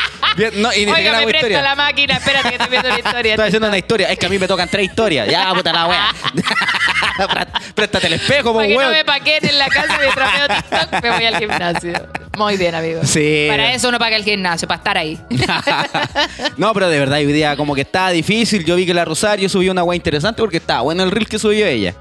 [0.56, 1.62] No, y ni Oiga, me hago historia.
[1.62, 2.16] la máquina.
[2.18, 3.34] Espérate que estoy viendo una historia.
[3.34, 4.12] Estoy haciendo una historia.
[4.12, 5.28] Es que a mí me tocan tres historias.
[5.30, 6.08] Ya, puta la wea.
[7.76, 8.92] Préstate el espejo, Para po, que no weón.
[8.92, 12.08] me paquen en la casa mientras veo TikTok, me voy al gimnasio.
[12.38, 13.02] Muy bien, amigo.
[13.04, 13.48] Sí.
[13.50, 15.20] Para eso uno paga el gimnasio, para estar ahí.
[16.58, 18.64] no, pero de verdad, hoy día como que estaba difícil.
[18.64, 21.40] Yo vi que la Rosario subió una wea interesante porque estaba bueno el reel que
[21.40, 21.96] subió ella.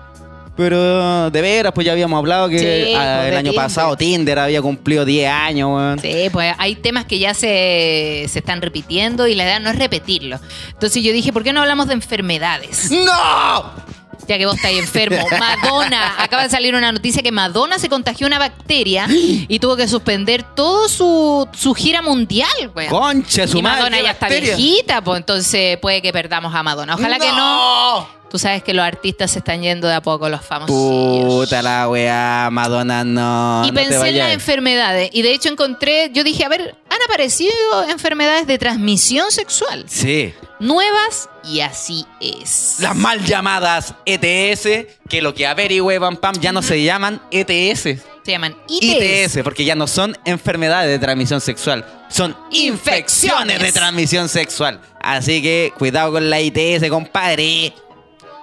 [0.57, 4.38] Pero de veras, pues ya habíamos hablado que Sí, pues, el de año pasado Tinder
[4.38, 5.99] había cumplido 10 años, weón.
[5.99, 9.77] Sí, pues hay temas que ya se, se están repitiendo y la idea no es
[9.77, 10.40] repetirlo.
[10.71, 12.90] Entonces yo dije, ¿por qué no hablamos de enfermedades?
[12.90, 13.97] ¡No!
[14.29, 15.25] Ya que vos estáis enfermo.
[15.38, 19.87] Madonna, acaba de salir una noticia que Madonna se contagió una bacteria y tuvo que
[19.87, 22.88] suspender todo su, su gira mundial, güey.
[22.88, 23.79] Concha, su Y madre.
[23.83, 24.57] Madonna ya está bacteria.
[24.57, 26.95] viejita, pues entonces puede que perdamos a Madonna.
[26.95, 28.09] Ojalá que no.
[28.37, 30.77] Tú sabes que los artistas se están yendo de a poco, los famosos.
[30.77, 33.62] Puta la weá, Madonna, no.
[33.64, 35.09] y no pensé en las enfermedades.
[35.14, 37.55] Y de hecho encontré, yo dije, a ver, han aparecido
[37.88, 39.87] enfermedades de transmisión sexual.
[39.88, 40.35] Sí.
[40.61, 42.77] Nuevas y así es.
[42.81, 47.81] Las mal llamadas ETS, que lo que averigüe Pam Pam ya no se llaman ETS.
[48.22, 49.35] Se llaman ITS.
[49.37, 53.72] ITS, porque ya no son enfermedades de transmisión sexual, son infecciones de Infecciones.
[53.72, 54.81] transmisión sexual.
[55.01, 57.72] Así que cuidado con la ITS, compadre.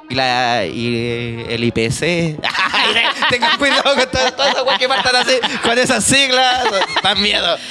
[0.10, 2.40] Y, la, y el IPC.
[3.30, 6.66] Tengan cuidado con todas esas weas que partan así, con esas siglas.
[7.02, 7.58] Dan miedo.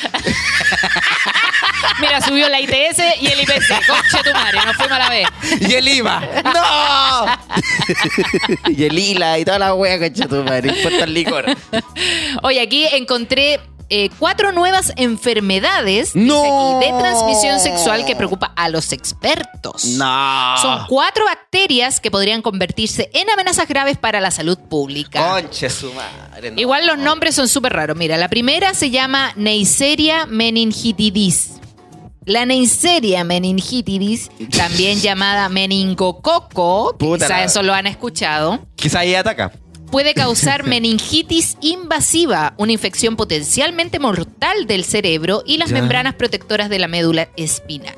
[2.01, 3.87] Mira, subió la ITS y el IPC.
[3.87, 5.29] Conche tu madre, nos fuimos a la vez.
[5.61, 6.21] Y el IVA.
[6.45, 7.27] ¡No!
[8.77, 10.71] y el ILA y toda la wea, concha tu madre.
[10.71, 11.45] Impuesto al licor.
[12.42, 13.61] Oye, aquí encontré
[13.95, 16.79] eh, cuatro nuevas enfermedades No.
[16.79, 19.85] aquí, de transmisión sexual que preocupa a los expertos.
[19.85, 20.55] No.
[20.63, 25.29] Son cuatro bacterias que podrían convertirse en amenazas graves para la salud pública.
[25.29, 26.51] Conche su madre.
[26.53, 26.61] no.
[26.61, 27.97] Igual los nombres son súper raros.
[27.97, 31.51] Mira, la primera se llama Neisseria meningitidis.
[32.25, 35.49] La Neisseria meningitidis, también llamada
[36.13, 39.51] meningococo, quizás eso lo han escuchado, Quizá ahí ataca.
[39.93, 45.75] Puede causar meningitis invasiva, una infección potencialmente mortal del cerebro y las Ya.
[45.77, 47.95] membranas protectoras de la médula espinal.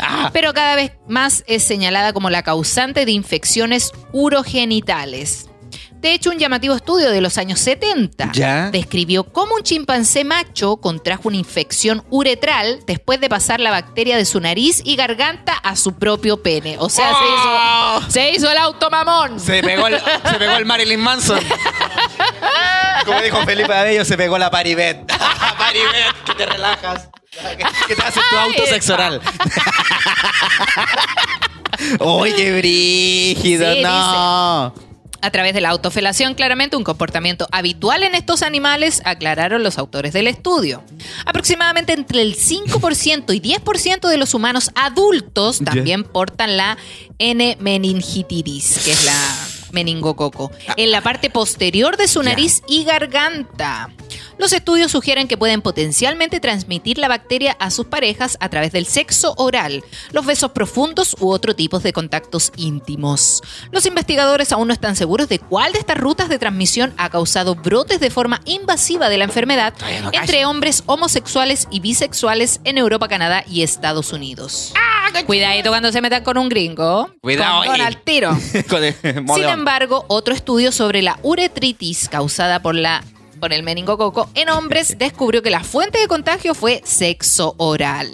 [0.00, 5.47] Ah, Pero cada vez más es señalada como la causante de infecciones urogenitales.
[6.00, 8.70] De hecho, un llamativo estudio de los años 70 Ya.
[8.70, 14.24] describió cómo un chimpancé macho contrajo una infección uretral después de pasar la bacteria de
[14.24, 16.76] su nariz y garganta a su propio pene.
[16.78, 17.18] O sea, ¡Oh!
[17.18, 19.40] se, hizo, se hizo el automamón.
[19.40, 21.40] Se pegó el, se pegó el Marilyn Manson.
[23.04, 25.04] Como dijo Felipe Abello, se pegó la Paribet.
[25.58, 27.08] Paribet, que te relajas.
[27.88, 28.62] Que te haces tu auto.
[32.00, 33.72] ¡Uy, qué brígido!
[33.74, 34.87] Sí, no.
[35.20, 40.12] A través de la autofelación, claramente un comportamiento habitual en estos animales, aclararon los autores
[40.12, 40.84] del estudio.
[41.26, 46.78] Aproximadamente entre el 5% y 10% de los humanos adultos también portan la
[47.18, 53.90] N-meningitidis, que es la meningococo, en la parte posterior de su nariz y garganta.
[54.38, 58.86] Los estudios sugieren que pueden potencialmente transmitir la bacteria a sus parejas a través del
[58.86, 63.42] sexo oral, los besos profundos u otro tipo de contactos íntimos.
[63.70, 67.54] Los investigadores aún no están seguros de cuál de estas rutas de transmisión ha causado
[67.54, 73.08] brotes de forma invasiva de la enfermedad no entre hombres homosexuales y bisexuales en Europa,
[73.08, 74.72] Canadá y Estados Unidos.
[75.26, 77.10] Cuidadito cuando se metan con un gringo.
[77.20, 78.36] Cuidado Con- al tiro.
[79.34, 83.02] Sin embargo, otro estudio sobre la uretritis causada por la
[83.38, 88.10] por el meningococo en hombres descubrió que la fuente de contagio fue sexo oral.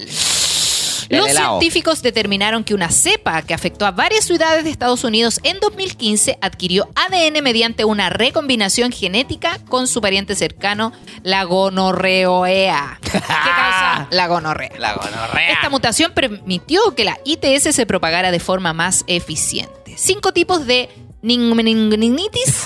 [1.09, 5.61] Los científicos determinaron que una cepa que afectó a varias ciudades de Estados Unidos en
[5.61, 12.99] 2015 adquirió ADN mediante una recombinación genética con su pariente cercano, la gonorreoea.
[13.03, 14.73] ¿Qué causa la gonorrea?
[14.79, 15.53] La gonorrea.
[15.53, 19.95] Esta mutación permitió que la ITS se propagara de forma más eficiente.
[19.97, 20.89] Cinco tipos de
[21.25, 22.63] meningitis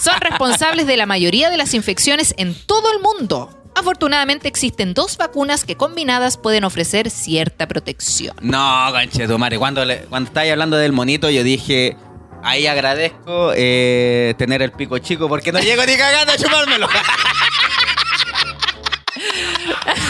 [0.00, 3.50] son responsables de la mayoría de las infecciones en todo el mundo.
[3.74, 8.36] Afortunadamente existen dos vacunas que combinadas pueden ofrecer cierta protección.
[8.42, 9.58] No, conche tu madre.
[9.58, 11.96] Cuando, le- cuando estáis hablando del monito, yo dije.
[12.44, 16.88] Ahí agradezco eh, tener el pico chico porque no llego ni cagando a chupármelo.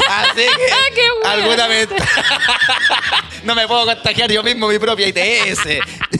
[0.08, 1.88] Así que Ah, qué alguna vez
[3.44, 5.61] no me puedo contagiar yo mismo mi propia ITS.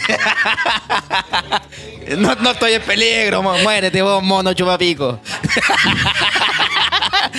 [2.19, 5.21] No, no estoy en peligro, muérete vos, mono chupapico.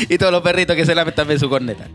[0.09, 1.87] y todos los perritos que se lamen también su corneta.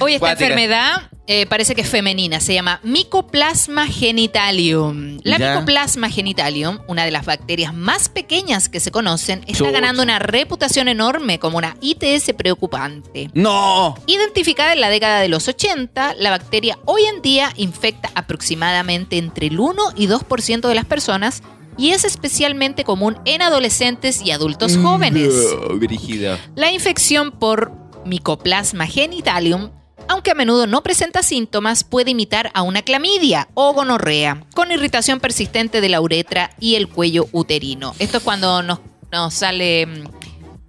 [0.00, 0.46] Hoy esta Cuática.
[0.46, 5.18] enfermedad eh, parece que es femenina, se llama Mycoplasma genitalium.
[5.24, 5.54] La Ya.
[5.54, 10.86] Mycoplasma genitalium, una de las bacterias más pequeñas que se conocen, está ganando una reputación
[10.88, 13.30] enorme como una ITS preocupante.
[13.34, 13.96] ¡No!
[14.06, 19.48] Identificada en la década de los 80, la bacteria hoy en día infecta aproximadamente entre
[19.48, 21.42] el 1 y 2% de las personas
[21.76, 25.34] y es especialmente común en adolescentes y adultos jóvenes.
[25.68, 26.38] No, brígido.
[26.54, 27.72] La infección por
[28.04, 29.70] Mycoplasma genitalium
[30.08, 35.20] aunque a menudo no presenta síntomas, puede imitar a una clamidia o gonorrea, con irritación
[35.20, 37.94] persistente de la uretra y el cuello uterino.
[37.98, 40.04] Esto es cuando nos, nos sale mm,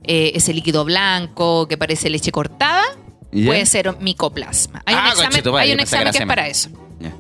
[0.03, 2.83] eh, ese líquido blanco que parece leche cortada.
[3.31, 4.81] Puede ser micoplasma.
[4.85, 6.69] Hay un Ah, examen, conchetumare, hay un pensaba examen que que es para eso.
[6.99, 7.13] Ya.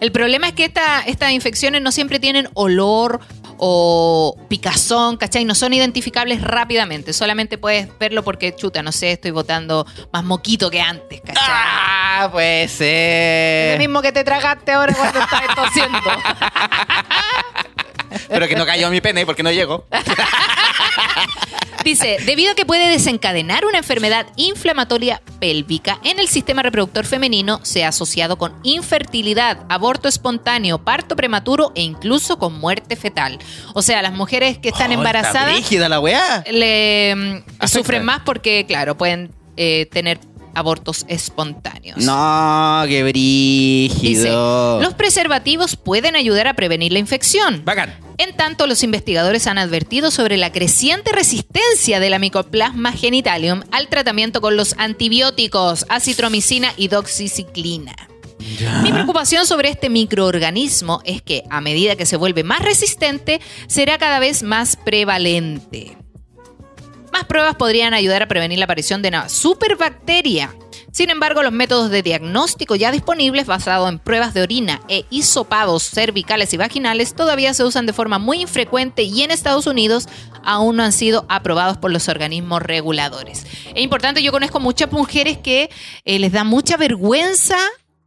[0.00, 3.20] El problema es que esta- estas infecciones no siempre tienen olor
[3.58, 5.44] o picazón, ¿cachai?
[5.44, 7.12] No son identificables rápidamente.
[7.12, 11.44] Solamente puedes verlo porque, chuta, no sé, estoy botando más moquito que antes, ¿cachai?
[11.46, 13.78] Ah, puede Lo ser.
[13.78, 15.98] mismo que te tragaste ahora cuando estás tosiendo.
[18.28, 19.84] Pero que no cayó mi pene porque no llego.
[21.84, 27.60] Dice, debido a que puede desencadenar una enfermedad inflamatoria pélvica en el sistema reproductor femenino,
[27.62, 33.38] se ha asociado con infertilidad, aborto espontáneo, parto prematuro e incluso con muerte fetal.
[33.74, 36.44] O sea, las mujeres que están Oh, está embarazadas brígida la weá.
[36.50, 40.18] le mm, sufren más porque, claro, pueden eh, tener
[40.54, 41.98] abortos espontáneos.
[41.98, 44.80] No, qué Dice, brígido.
[44.80, 47.62] los preservativos pueden ayudar a prevenir la infección.
[47.64, 47.94] Bacán.
[48.18, 53.88] En tanto, los investigadores han advertido sobre la creciente resistencia de la Mycoplasma genitalium al
[53.88, 57.94] tratamiento con los antibióticos, acitromicina y doxiciclina.
[58.82, 63.98] Mi preocupación sobre este microorganismo es que a medida que se vuelve más resistente, será
[63.98, 65.96] cada vez más prevalente.
[67.12, 70.54] Más pruebas podrían ayudar a prevenir la aparición de una superbacteria.
[70.92, 75.84] Sin embargo, los métodos de diagnóstico ya disponibles basados en pruebas de orina e hisopados
[75.84, 80.08] cervicales y vaginales todavía se usan de forma muy infrecuente y en Estados Unidos
[80.44, 83.46] aún no han sido aprobados por los organismos reguladores.
[83.74, 85.70] Es importante, yo conozco muchas mujeres que
[86.04, 87.56] eh, les da mucha vergüenza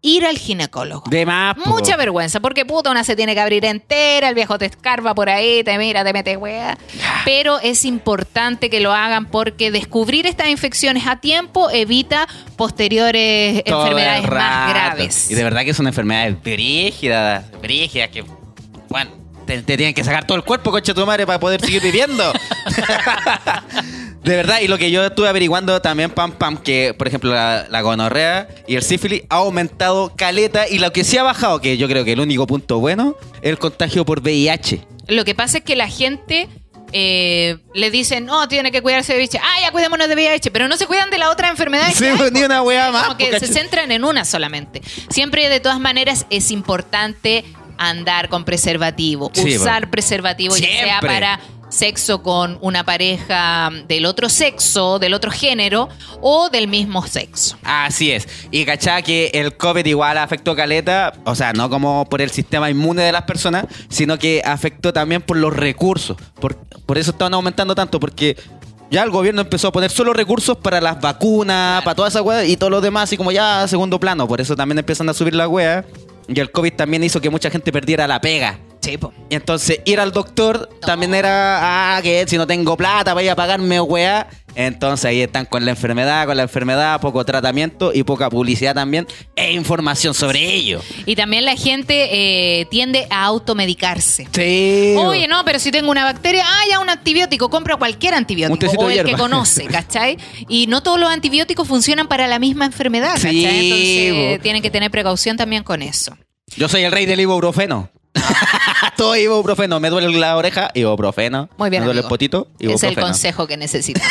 [0.03, 1.09] ir al ginecólogo.
[1.09, 1.55] De más.
[1.55, 1.71] po.
[1.71, 5.29] Mucha vergüenza, porque puta, una se tiene que abrir entera, el viejo te escarba por
[5.29, 6.77] ahí, te mira, te mete wea.
[7.25, 13.81] Pero es importante que lo hagan porque descubrir estas infecciones a tiempo evita posteriores Todo
[13.81, 15.31] enfermedades más graves.
[15.31, 18.25] Y de verdad que son enfermedades brígidas, brígidas, que,
[18.89, 19.11] bueno,
[19.45, 22.23] te, te tienen que sacar todo el cuerpo, coche tu madre, para poder seguir viviendo.
[24.23, 27.65] de verdad, y lo que yo estuve averiguando también, pam, pam, que, por ejemplo, la,
[27.69, 31.77] la gonorrea y el sífilis ha aumentado caleta, y lo que sí ha bajado, que
[31.77, 34.85] yo creo que el único punto bueno, es el contagio por VIH.
[35.07, 36.47] Lo que pasa es que la gente
[36.93, 39.39] eh, le dicen, no, tiene que cuidarse de VIH.
[39.39, 41.91] Ah, ya cuidémonos de VIH, pero no se cuidan de la otra enfermedad.
[41.93, 43.05] Sí, pues, ni una wea más.
[43.05, 43.53] Como que po, se cacho.
[43.53, 44.81] centran en una solamente.
[45.09, 47.43] Siempre, de todas maneras, es importante
[47.77, 51.09] andar con preservativo, Sí, usar preservativo, ya sea Siempre.
[51.09, 51.39] para
[51.73, 55.89] sexo con una pareja del otro sexo, del otro género
[56.21, 57.57] o del mismo sexo.
[57.63, 58.27] Así es.
[58.51, 62.69] Y cachá que el COVID igual afectó caleta, o sea, no como por el sistema
[62.69, 66.17] inmune de las personas, sino que afectó también por los recursos.
[66.39, 68.37] Por, por eso estaban aumentando tanto, porque
[68.91, 72.45] ya el gobierno empezó a poner solo recursos para las vacunas, para toda esa weá,
[72.45, 74.27] y todo lo demás, así como ya a segundo plano.
[74.27, 75.85] Por eso también empiezan a subir la weá.
[76.27, 78.59] Y el COVID también hizo que mucha gente perdiera la pega.
[78.83, 79.13] Sí, po.
[79.29, 83.35] Y entonces ir al doctor también era, ah, que si no tengo plata, vaya a
[83.35, 84.27] pagarme, weá.
[84.55, 89.07] Entonces ahí están con la enfermedad, con la enfermedad, poco tratamiento y poca publicidad también
[89.37, 90.81] e información sobre ello.
[91.05, 94.27] Y también la gente eh, tiende a automedicarse.
[94.33, 94.95] Sí.
[94.97, 98.59] Oye, no, pero si tengo una bacteria, ah, ya un antibiótico, compra cualquier Un antibiótico
[98.59, 100.17] tecito o el que conoce, ¿cachai?
[100.49, 103.31] Y no todos los antibióticos funcionan para la misma enfermedad, ¿cachai?
[103.31, 104.43] Sí, Entonces bo.
[104.43, 106.17] tienen que tener precaución también con eso.
[106.57, 107.89] Yo soy el rey del ibuprofeno.
[108.97, 109.79] Todo ibuprofeno.
[109.79, 111.49] Me duele la oreja, ibuprofeno.
[111.57, 112.07] Muy bien, Me duele amigo.
[112.07, 113.01] el potito, Es el ibuprofeno.
[113.07, 114.03] consejo que necesitas.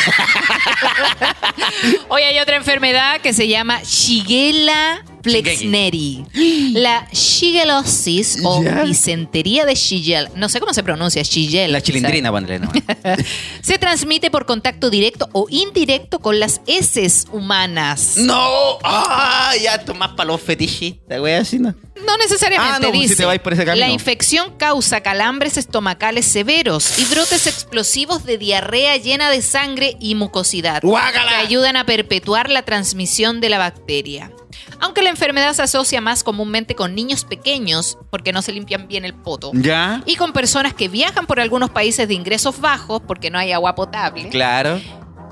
[2.09, 6.25] Hoy hay otra enfermedad que se llama Shigella flexneri.
[6.73, 8.83] La shigellosis o Ya.
[8.83, 10.29] disentería de Shigella.
[10.35, 11.67] No sé cómo se pronuncia, Shigella.
[11.69, 12.71] La chilindrina, ponle, no.
[13.61, 18.15] Se transmite por contacto directo o indirecto con las heces humanas.
[18.17, 18.77] ¡No!
[18.83, 19.51] ¡Ah!
[19.61, 21.73] Ya, esto más para los fetichistas, güey, así, ¿no?
[22.05, 23.13] No necesariamente, Ah, no, pues, dice.
[23.13, 23.65] si te vais por ese.
[23.75, 30.15] La infección causa calambres estomacales severos y brotes explosivos de diarrea llena de sangre y
[30.15, 31.29] mucosidad ¡Guácala!
[31.29, 34.31] que ayudan a perpetuar la transmisión de la bacteria.
[34.79, 39.05] Aunque la enfermedad se asocia más comúnmente con niños pequeños, porque no se limpian bien
[39.05, 40.01] el poto, ¿Ya?
[40.05, 43.75] y con personas que viajan por algunos países de ingresos bajos, porque no hay agua
[43.75, 44.79] potable, Claro.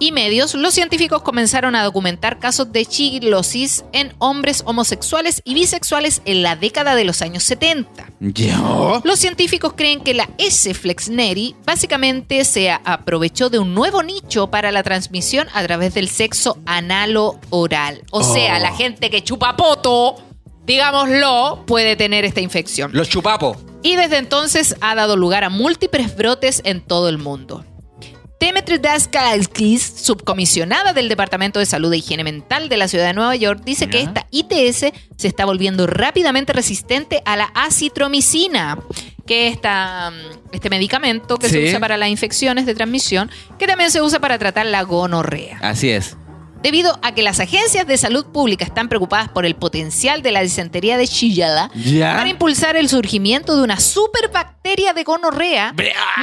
[0.01, 6.23] Y medios, los científicos comenzaron a documentar casos de shigellosis en hombres homosexuales y bisexuales
[6.25, 8.09] en la década de los años 70.
[8.19, 9.01] ¿Yo?
[9.03, 10.73] Los científicos creen que la S.
[10.73, 16.57] flexneri básicamente se aprovechó de un nuevo nicho para la transmisión a través del sexo
[16.65, 18.01] analo-oral.
[18.11, 18.59] O sea, Oh.
[18.59, 20.15] la gente que chupa poto,
[20.65, 22.89] digámoslo, puede tener esta infección.
[22.93, 23.57] Los chupapos.
[23.83, 27.65] Y desde entonces ha dado lugar a múltiples brotes en todo el mundo.
[28.41, 33.35] Demetri Daskalakis, subcomisionada del Departamento de Salud e Higiene Mental de la ciudad de Nueva
[33.35, 38.79] York, dice que esta ITS se está volviendo rápidamente resistente a la acitromicina,
[39.27, 43.67] que es esta, mm, este medicamento que se usa para las infecciones de transmisión, que
[43.67, 45.59] también se usa para tratar la gonorrea.
[45.61, 46.17] Así es.
[46.61, 50.41] Debido a que las agencias de salud pública están preocupadas por el potencial de la
[50.41, 52.15] disentería de Shigella Ya.
[52.15, 55.73] para impulsar el surgimiento de una superbacteria de gonorrea,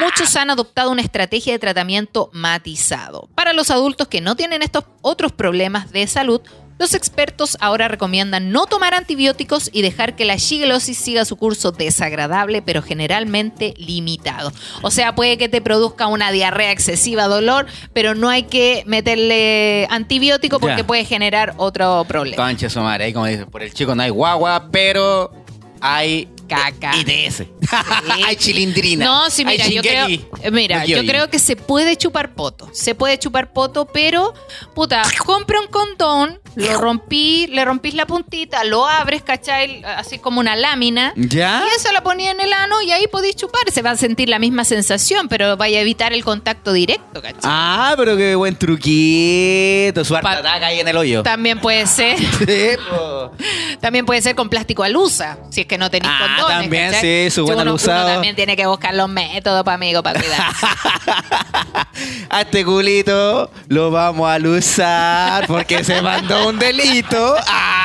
[0.01, 3.29] muchos han adoptado una estrategia de tratamiento matizado.
[3.35, 6.41] Para los adultos que no tienen estos otros problemas de salud,
[6.79, 11.73] los expertos ahora recomiendan no tomar antibióticos y dejar que la shigelosis siga su curso
[11.73, 14.53] desagradable, pero generalmente limitado.
[14.83, 19.87] O sea, puede que te produzca una diarrea excesiva, dolor, pero no hay que meterle
[19.91, 20.87] antibiótico porque Ya.
[20.87, 22.37] puede generar otro problema.
[22.43, 25.33] Concha su madre, ahí como dice, por el chico no hay guagua, pero
[25.81, 26.93] hay Caca.
[26.97, 27.43] ITS.
[28.27, 29.05] hay chilindrina.
[29.05, 32.69] No, sí, mira, yo creo, eh, mira, yo creo que se puede chupar poto.
[32.73, 34.35] Se puede chupar poto, pero,
[34.75, 39.83] puta, compra un condón, lo rompí, le rompís la puntita, lo abres, ¿cachai?
[39.85, 41.13] Así como una lámina.
[41.17, 41.63] ¿Ya?
[41.65, 43.63] Y eso la ponía en el ano y ahí podéis chupar.
[43.73, 47.41] Se va a sentir la misma sensación, pero vaya a evitar el contacto directo, ¿cachai?
[47.45, 50.05] Ah, pero qué buen truquito.
[50.05, 51.23] Su harta ahí en el hoyo.
[51.23, 53.33] También puede ser, Sí, po.
[53.81, 56.61] también puede ser con plástico alusa, si es que no tenéis Ah, condones.
[56.63, 57.25] también, ¿cachai?
[57.31, 60.41] sí, su uno, también tiene que buscar los métodos para amigo, para cuidar.
[62.31, 67.37] A este culito lo vamos a usar porque se mandó un delito.
[67.47, 67.75] Ah.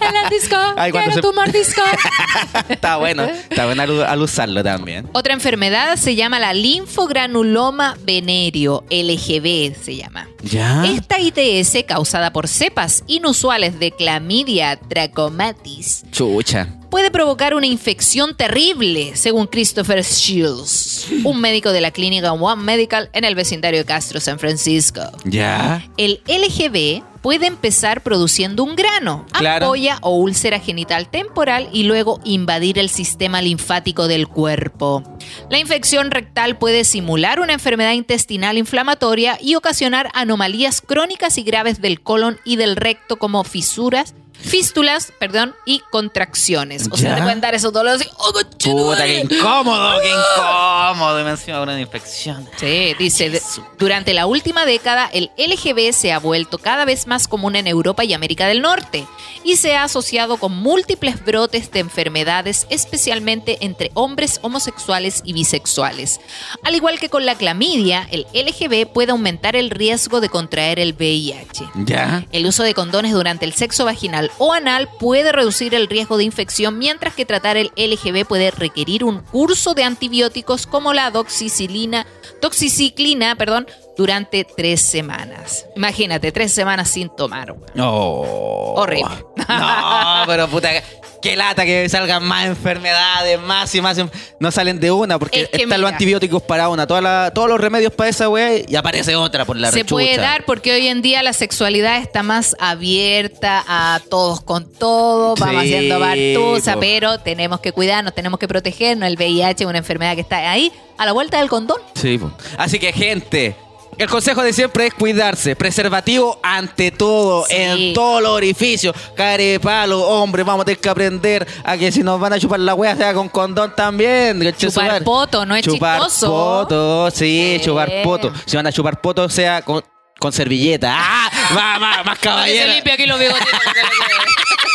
[0.00, 1.82] En el disco, Ay, quiero se- tu mordisco.
[2.68, 5.08] Está bueno, está bueno al, al usarlo también.
[5.12, 10.28] Otra enfermedad se llama la linfogranuloma venéreo, LGB se llama.
[10.42, 10.84] ¿Ya?
[10.86, 16.68] Esta ITS, causada por cepas inusuales de Clamidia trachomatis, Chucha.
[16.90, 23.10] puede provocar una infección terrible, según Christopher Shields, un médico de la clínica One Medical
[23.12, 25.00] en el vecindario de Castro, San Francisco.
[25.24, 25.84] ¿Ya?
[25.96, 29.66] El LGB puede empezar produciendo un grano, Claro.
[29.66, 35.02] ampolla o úlcera genital temporal y luego invadir el sistema linfático del cuerpo.
[35.50, 41.80] La infección rectal puede simular una enfermedad intestinal inflamatoria y ocasionar anomalías crónicas y graves
[41.80, 46.88] del colon y del recto como fisuras, fístulas, perdón, y contracciones.
[46.90, 47.16] O sea, Ya.
[47.16, 51.20] te pueden dar esos dolores y, ¡oh, Puta, qué incómodo, qué incómodo.
[51.20, 52.48] Y me encima una infección.
[52.56, 53.40] Sí, dice,
[53.78, 58.04] durante la última década el LGB se ha vuelto cada vez más común en Europa
[58.04, 59.06] y América del Norte
[59.44, 66.20] y se ha asociado con múltiples brotes de enfermedades, especialmente entre hombres homosexuales y bisexuales.
[66.64, 70.92] Al igual que con la clamidia, el LGB puede aumentar el riesgo de contraer el
[70.94, 71.70] VIH.
[71.84, 72.26] ¿Ya?
[72.32, 76.24] El uso de condones durante el sexo vaginal o anal puede reducir el riesgo de
[76.24, 82.06] infección, mientras que tratar el LGB puede requerir un curso de antibióticos como la doxicilina,
[82.40, 85.66] doxiciclina, perdón, durante tres semanas.
[85.74, 87.54] Imagínate, tres semanas sin tomar.
[87.78, 88.74] Oh.
[88.76, 89.24] Horrible.
[89.48, 90.70] No, pero puta,
[91.20, 93.98] qué lata que salgan más enfermedades, más y más.
[94.40, 97.48] No salen de una porque Es que están los antibióticos para una, toda la- todos
[97.48, 99.90] los remedios para esa wea y aparece otra por la Se rechucha.
[99.94, 105.34] puede dar porque hoy en día la sexualidad está más abierta a todos con todo,
[105.36, 106.80] vamos Sí, haciendo bartuza, po.
[106.80, 109.06] pero tenemos que cuidarnos, tenemos que protegernos.
[109.08, 111.78] El VIH es una enfermedad que está ahí, a la vuelta del condón.
[111.94, 112.32] Sí, po.
[112.56, 113.56] Así que, gente.
[113.98, 115.56] El consejo de siempre es cuidarse.
[115.56, 117.56] Preservativo ante todo, Sí.
[117.56, 118.94] en todos los orificios.
[119.16, 122.74] Carepalo, hombre, vamos a tener que aprender a que si nos van a chupar la
[122.74, 124.38] wea sea con condón también.
[124.56, 126.28] Chupar chupar poto, no es Chupar chistoso.
[126.30, 128.32] poto, sí, chupar poto.
[128.46, 129.82] Si van a chupar poto, sea con,
[130.20, 130.94] con servilleta.
[130.96, 131.30] ¡Ah!
[131.52, 132.72] Más, más, más caballero.
[132.92, 133.50] aquí los bigotitos.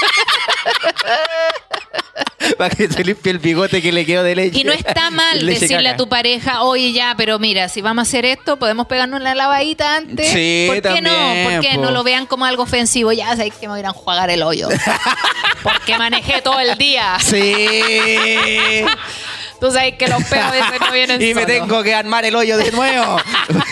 [2.57, 4.59] Para que se limpie el bigote que le quedó de leche.
[4.59, 5.95] Y no está mal Leche decirle caca.
[5.95, 9.33] a tu pareja, oye ya, pero mira, si vamos a hacer esto, podemos pegarnos una
[9.33, 10.29] lavadita antes.
[10.31, 11.09] Sí, ¿Por qué no?
[11.09, 11.81] también, ¿Por qué po.
[11.81, 13.11] no lo vean como algo ofensivo?
[13.13, 14.67] Ya sabéis que me irán a jugar el hoyo.
[15.63, 17.17] Porque manejé todo el día.
[17.21, 18.83] Sí.
[19.63, 22.57] Tú sabes que los peos veces no vienen y me tengo que armar el hoyo
[22.57, 23.15] de nuevo.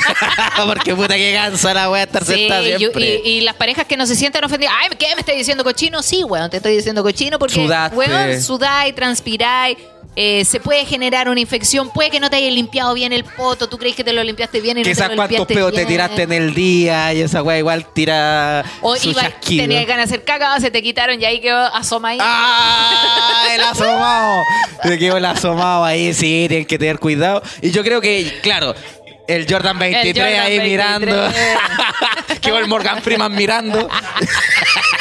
[0.66, 3.22] Porque puta que cansa la wea estar Sí, sentada siempre.
[3.26, 6.02] y, y las parejas que no se sienten ofendidas, ay, ¿qué me estás diciendo cochino?
[6.02, 7.98] Sí, weón, te estoy diciendo cochino porque, Sudaste.
[7.98, 9.78] weón, sudáis, transpiráis,
[10.16, 13.70] eh, se puede generar una infección, puede que no te hayas limpiado bien el poto,
[13.70, 15.86] tú crees que te lo limpiaste bien y no Quizás te lo cuántos peos te
[15.86, 19.64] tiraste en el día y esa wea igual tira O su iba, chasquido.
[19.64, 22.24] tenías ganas de hacer caca, se te quitaron y ahí quedó asomadito.
[22.28, 23.48] ¡Ah!
[23.54, 24.44] El asomado.
[24.84, 27.42] Te quedó el asomado ahí, sí, tienen que tener cuidado.
[27.62, 28.74] Y yo creo que, claro,
[29.28, 30.70] el Jordan 23 Jordan ahí 23.
[30.70, 31.34] mirando.
[32.42, 33.88] Quedó el Morgan Freeman mirando.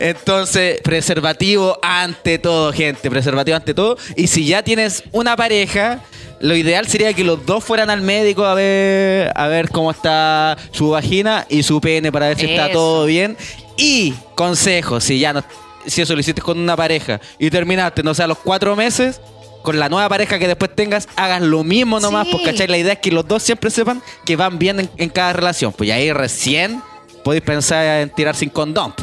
[0.00, 3.10] Entonces, preservativo ante todo, gente.
[3.10, 3.96] Preservativo ante todo.
[4.16, 6.00] Y si ya tienes una pareja,
[6.40, 10.56] lo ideal sería que los dos fueran al médico a ver, a ver cómo está
[10.72, 13.36] su vagina y su pene para ver si está todo bien.
[13.76, 15.44] Y consejo, si ya no,
[15.86, 19.20] si eso lo hiciste con una pareja y terminaste, no sé, a los cuatro meses,
[19.62, 22.32] con la nueva pareja que después tengas, hagas lo mismo nomás, Sí.
[22.32, 22.68] porque ¿cachai?
[22.68, 25.72] la idea es que los dos siempre sepan que van bien en, en cada relación.
[25.72, 26.82] Pues y ahí recién
[27.24, 28.94] podéis pensar en tirar sin condón.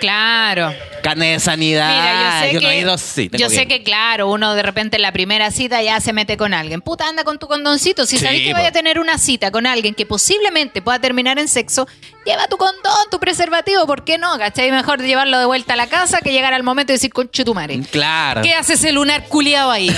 [0.00, 0.74] Claro.
[1.02, 1.88] Carne de sanidad.
[1.88, 2.12] Mira,
[2.46, 5.02] yo sé no que, he ido, sí, yo sé que, claro, uno de repente en
[5.02, 6.80] la primera cita ya se mete con alguien.
[6.80, 8.06] Puta, anda con tu condoncito.
[8.06, 11.38] Si Sí, sabes que vaya a tener una cita con alguien que posiblemente pueda terminar
[11.38, 11.86] en sexo,
[12.24, 13.86] lleva tu condón, tu preservativo.
[13.86, 14.36] ¿Por qué no?
[14.38, 14.70] ¿Cachai?
[14.72, 17.54] Mejor llevarlo de vuelta a la casa que llegar al momento de decir, concho tu
[17.54, 17.80] madre.
[17.92, 18.42] Claro.
[18.42, 19.88] ¿Qué hace ese lunar culiado ahí?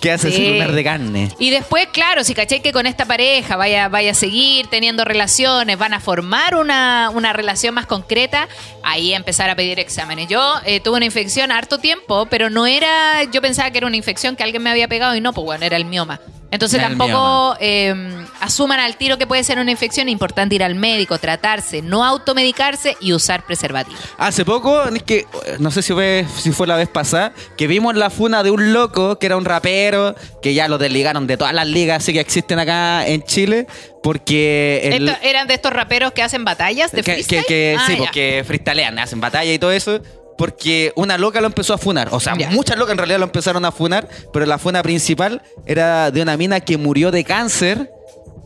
[0.00, 0.42] ¿Qué hace Sí.
[0.42, 1.28] ese lunar de carne?
[1.38, 5.76] Y después, claro, si cachai que con esta pareja vaya, vaya a seguir teniendo relaciones,
[5.78, 8.48] van a formar una, una relación más concreta,
[8.82, 10.26] ahí empezar a pedir exámenes.
[10.26, 13.96] Yo eh, tuve una infección harto tiempo, pero no era, yo pensaba que era una
[13.96, 16.20] infección que alguien me había pegado y no, pues bueno, era el mioma.
[16.50, 17.92] Entonces tampoco eh,
[18.40, 22.04] asuman al tiro que puede ser una infección, es importante ir al médico, tratarse, no
[22.04, 23.98] automedicarse y usar preservativo.
[24.16, 25.26] Hace poco, es que
[25.58, 28.72] no sé si fue, si fue la vez pasada, que vimos la funa de un
[28.72, 32.20] loco que era un rapero, que ya lo desligaron de todas las ligas así que
[32.20, 33.66] existen acá en Chile,
[34.02, 37.40] porque el- ¿Eran de estos raperos que hacen batallas de que, freestyle?
[37.42, 37.98] que- que- Ah, sí, ya.
[37.98, 40.00] porque freestylean, hacen batalla y todo eso.
[40.38, 42.08] Porque una loca lo empezó a funar.
[42.12, 46.10] O sea, muchas locas en realidad lo empezaron a funar, pero la funa principal era
[46.10, 47.90] de una mina que murió de cáncer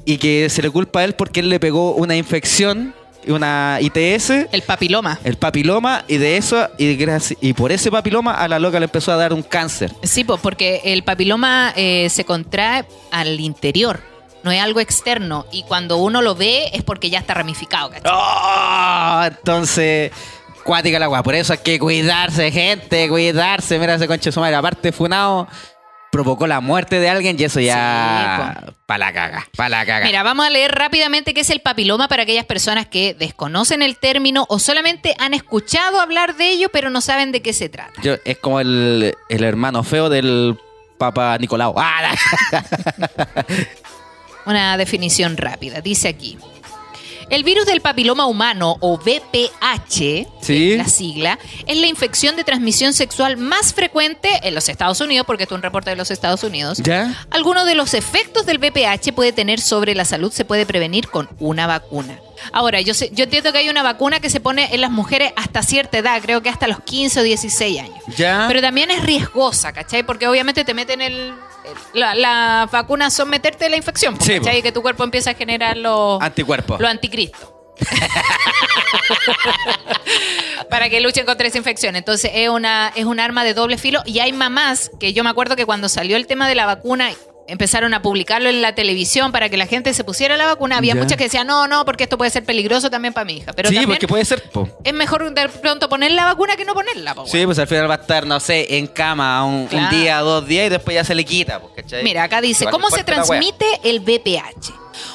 [0.04, 2.94] y que se le culpa a él porque él le pegó una infección,
[3.26, 5.18] una ITS, El papiloma.
[5.24, 6.96] el papiloma, y de eso, y,
[7.40, 9.92] y por ese papiloma a la loca le empezó a dar un cáncer.
[10.04, 14.00] Sí, pues porque el papiloma eh, se contrae al interior,
[14.42, 15.44] no es algo externo.
[15.52, 18.10] Y cuando uno lo ve es porque ya está ramificado, ¿cachai?
[18.10, 19.22] ¡Oh!
[19.26, 20.10] Entonces,
[20.64, 21.22] cuática la weá.
[21.22, 23.78] Por eso hay que cuidarse, gente, cuidarse.
[23.78, 24.56] Mira ese conche su madre.
[24.56, 25.48] Aparte, funado,
[26.12, 28.64] provocó la muerte de alguien y eso ya.
[28.86, 30.06] pa' la caga, pa' la caga.
[30.06, 33.96] Mira, vamos a leer rápidamente qué es el papiloma para aquellas personas que desconocen el
[33.98, 38.00] término o solamente han escuchado hablar de ello, pero no saben de qué se trata.
[38.02, 40.58] Yo- es como el, el hermano feo del
[40.98, 41.74] Papa Nicolau.
[41.78, 42.12] ¡Ah!
[44.46, 45.80] Una definición rápida.
[45.80, 46.38] Dice aquí.
[47.30, 50.72] El virus del papiloma humano o VPH, Sí.
[50.72, 55.26] es la sigla, es la infección de transmisión sexual más frecuente en los Estados Unidos,
[55.26, 56.78] porque esto es un reporte de los Estados Unidos.
[56.78, 57.24] ¿Ya?
[57.30, 61.28] Algunos de los efectos del VPH puede tener sobre la salud se puede prevenir con
[61.38, 62.18] una vacuna.
[62.52, 65.32] Ahora, yo, sé, yo entiendo que hay una vacuna que se pone en las mujeres
[65.36, 67.98] hasta cierta edad, creo que hasta los 15 o 16 años.
[68.16, 68.46] ¿Ya?
[68.48, 70.02] Pero también es riesgosa, ¿cachai?
[70.02, 71.32] Porque obviamente te meten el...
[71.94, 74.34] la- Las vacunas son meterte la infección, Sí.
[74.52, 76.80] Y que tu cuerpo empieza a generar los Anticuerpos.
[76.80, 77.56] lo anticristo.
[80.70, 81.96] Para que luchen contra esa infección.
[81.96, 84.02] Entonces es una, es un arma de doble filo.
[84.04, 87.10] Y hay mamás que yo me acuerdo que cuando salió el tema de la vacuna,
[87.50, 90.78] empezaron a publicarlo en la televisión para que la gente se pusiera la vacuna.
[90.78, 91.00] Había Ya.
[91.02, 93.52] muchas que decían, no, no, porque esto puede ser peligroso también para mi hija.
[93.52, 94.42] Pero sí, porque puede ser.
[94.50, 94.68] po.
[94.84, 97.14] es mejor de pronto poner la vacuna que no ponerla.
[97.14, 99.96] po, Sí, pues al final va a estar, no sé, en cama un, un Claro.
[99.96, 101.60] día, dos días y después ya se le quita.
[102.02, 104.72] Mira, acá dice, ¿cómo se transmite el VPH?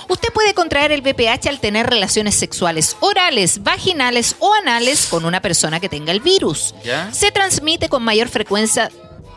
[0.07, 5.41] Usted puede contraer el VPH al tener relaciones sexuales orales, vaginales o anales con una
[5.41, 6.73] persona que tenga el virus.
[6.83, 7.11] ¿Ya?
[7.11, 8.89] Se transmite con mayor frecuencia,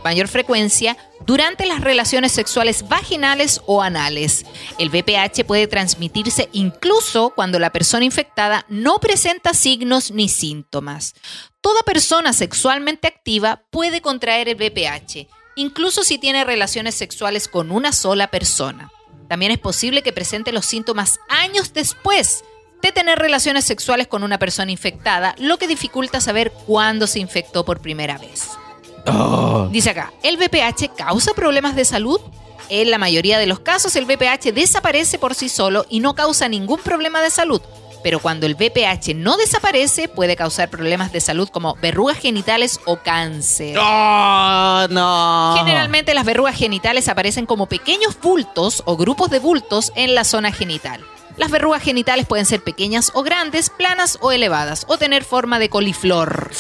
[0.05, 0.97] mayor frecuencia
[1.27, 4.47] durante las relaciones sexuales vaginales o anales.
[4.79, 11.15] El VPH puede transmitirse incluso cuando la persona infectada no presenta signos ni síntomas.
[11.61, 17.93] Toda persona sexualmente activa puede contraer el VPH, incluso si tiene relaciones sexuales con una
[17.93, 18.91] sola persona.
[19.29, 22.45] También es posible que presente los síntomas años después
[22.81, 27.65] de tener relaciones sexuales con una persona infectada, lo que dificulta saber cuándo se infectó
[27.65, 28.51] por primera vez.
[29.11, 29.69] Oh.
[29.71, 32.21] Dice acá, ¿el VPH causa problemas de salud?
[32.69, 36.49] En la mayoría de los casos el VPH desaparece por sí solo y no causa
[36.49, 37.63] ningún problema de salud.
[38.03, 42.97] Pero cuando el VPH no desaparece, puede causar problemas de salud como verrugas genitales o
[42.99, 43.77] cáncer.
[43.79, 45.55] ¡Oh, no!
[45.59, 50.53] Generalmente las verrugas genitales aparecen como pequeños bultos o grupos de bultos en la zona
[50.53, 51.05] genital.
[51.37, 55.69] Las verrugas genitales pueden ser pequeñas o grandes, planas o elevadas, o tener forma de
[55.69, 56.51] coliflor.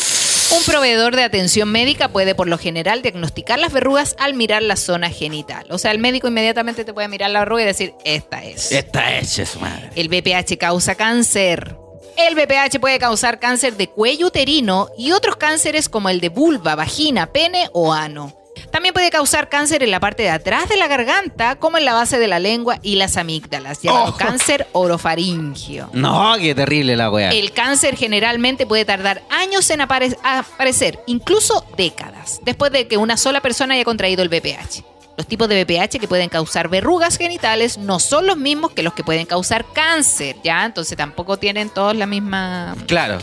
[0.50, 4.76] Un proveedor de atención médica puede por lo general diagnosticar las verrugas al mirar la
[4.76, 5.66] zona genital.
[5.70, 8.72] O sea, el médico inmediatamente te puede mirar la verruga y decir, esta es.
[8.72, 9.90] Esta es su madre.
[9.94, 11.76] El VPH causa cáncer.
[12.16, 16.74] El VPH puede causar cáncer de cuello uterino y otros cánceres como el de vulva,
[16.74, 18.37] vagina, pene o ano.
[18.70, 21.94] También puede causar cáncer en la parte de atrás de la garganta, como en la
[21.94, 24.16] base de la lengua y las amígdalas, llamado Oh.
[24.16, 25.90] cáncer orofaringio.
[25.92, 27.30] No, qué terrible la wea.
[27.30, 33.16] El cáncer generalmente puede tardar años en apare- aparecer, incluso décadas, después de que una
[33.16, 34.84] sola persona haya contraído el VPH.
[35.16, 38.92] Los tipos de BPH que pueden causar verrugas genitales no son los mismos que los
[38.94, 40.64] que pueden causar cáncer, ¿ya?
[40.64, 43.18] Entonces tampoco tienen todos la misma, Claro.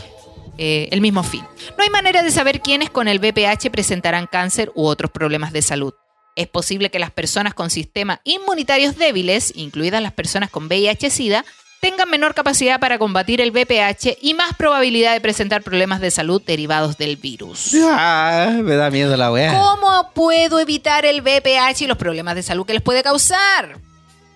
[0.58, 1.44] Eh, el mismo fin.
[1.76, 5.62] No hay manera de saber quiénes con el BPH presentarán cáncer u otros problemas de
[5.62, 5.94] salud.
[6.36, 11.44] Es posible que las personas con sistemas inmunitarios débiles, incluidas las personas con VIH-Sida,
[11.80, 16.42] tengan menor capacidad para combatir el VPH y más probabilidad de presentar problemas de salud
[16.44, 17.72] derivados del virus.
[17.84, 19.52] Ah, me da miedo la weá.
[19.52, 23.78] ¿Cómo puedo evitar el VPH y los problemas de salud que les puede causar?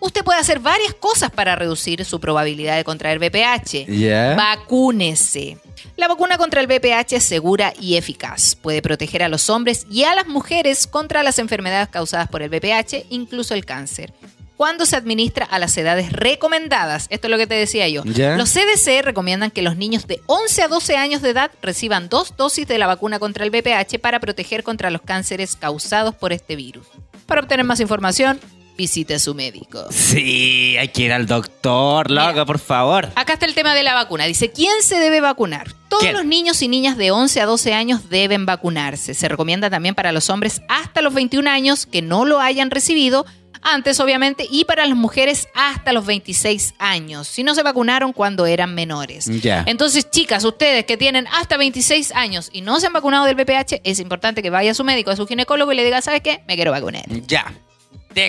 [0.01, 3.87] Usted puede hacer varias cosas para reducir su probabilidad de contraer VPH.
[4.35, 5.59] Vacúnese.
[5.97, 8.55] La vacuna contra el VPH es segura y eficaz.
[8.55, 12.49] Puede proteger a los hombres y a las mujeres contra las enfermedades causadas por el
[12.49, 14.13] VPH, incluso el cáncer.
[14.57, 18.03] Cuando se administra a las edades recomendadas, esto es lo que te decía yo.
[18.05, 22.37] Los CDC recomiendan que los niños de 11 a 12 años de edad reciban dos
[22.37, 26.57] dosis de la vacuna contra el VPH para proteger contra los cánceres causados por este
[26.57, 26.87] virus.
[27.25, 28.39] Para obtener más información,
[28.81, 29.87] visite a su médico.
[29.91, 32.47] Sí, hay que ir al doctor, loco, Mira.
[32.47, 33.11] por favor.
[33.15, 34.25] Acá está el tema de la vacuna.
[34.25, 35.75] Dice, ¿quién se debe vacunar?
[35.91, 36.15] Todos ¿Quién?
[36.15, 39.13] los niños y niñas de 11 a 12 años deben vacunarse.
[39.13, 43.27] Se recomienda también para los hombres hasta los 21 años que no lo hayan recibido,
[43.63, 48.47] antes obviamente, y para las mujeres hasta los 26 años, si no se vacunaron cuando
[48.47, 49.27] eran menores.
[49.43, 49.65] Ya.
[49.67, 53.83] Entonces, chicas, ustedes que tienen hasta 26 años y no se han vacunado del VPH,
[53.85, 56.41] es importante que vaya a su médico, a su ginecólogo y le diga, ¿sabes qué?
[56.49, 57.05] Me quiero vacunar.
[57.27, 57.53] Ya.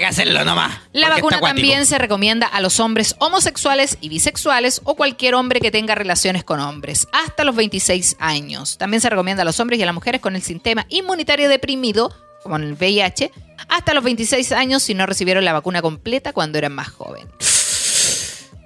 [0.08, 0.78] Hacerlo nomás.
[0.94, 5.72] La vacuna también se recomienda a los hombres homosexuales y bisexuales o cualquier hombre que
[5.72, 8.78] tenga relaciones con hombres, hasta los 26 años.
[8.78, 12.14] También se recomienda a los hombres y a las mujeres con el sistema inmunitario deprimido,
[12.44, 13.32] como en el VIH,
[13.70, 17.30] hasta los 26 años si no recibieron la vacuna completa cuando eran más jóvenes.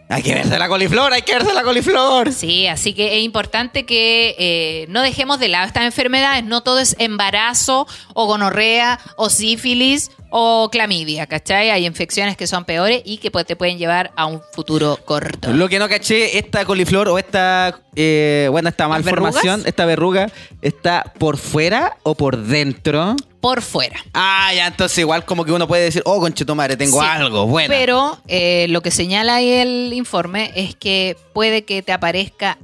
[0.07, 2.31] Hay que verse la coliflor, hay que verse la coliflor.
[2.31, 6.43] Sí, así que es importante que eh, no dejemos de lado estas enfermedades.
[6.43, 11.69] No todo es embarazo o gonorrea o sífilis o clamidia, ¿cachai?
[11.69, 15.51] Hay infecciones que son peores y que pues, te pueden llevar a un futuro corto.
[15.53, 19.65] Lo que no caché, esta coliflor o esta, eh, bueno, esta ¿Las malformación, verrugas?
[19.67, 20.31] esta verruga,
[20.61, 23.15] ¿está por fuera o por dentro?
[23.45, 24.03] Por fuera.
[24.15, 27.69] Ah, ya, entonces igual como que uno puede decir, oh, conchetumare, tengo Sí, algo, bueno.
[27.69, 32.57] Pero eh, lo que señala ahí el informe es que puede que te aparezca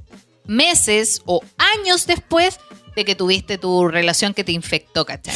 [0.48, 1.42] meses o
[1.78, 2.60] años después
[2.96, 5.36] de que tuviste tu relación que te infectó, ¿cachai?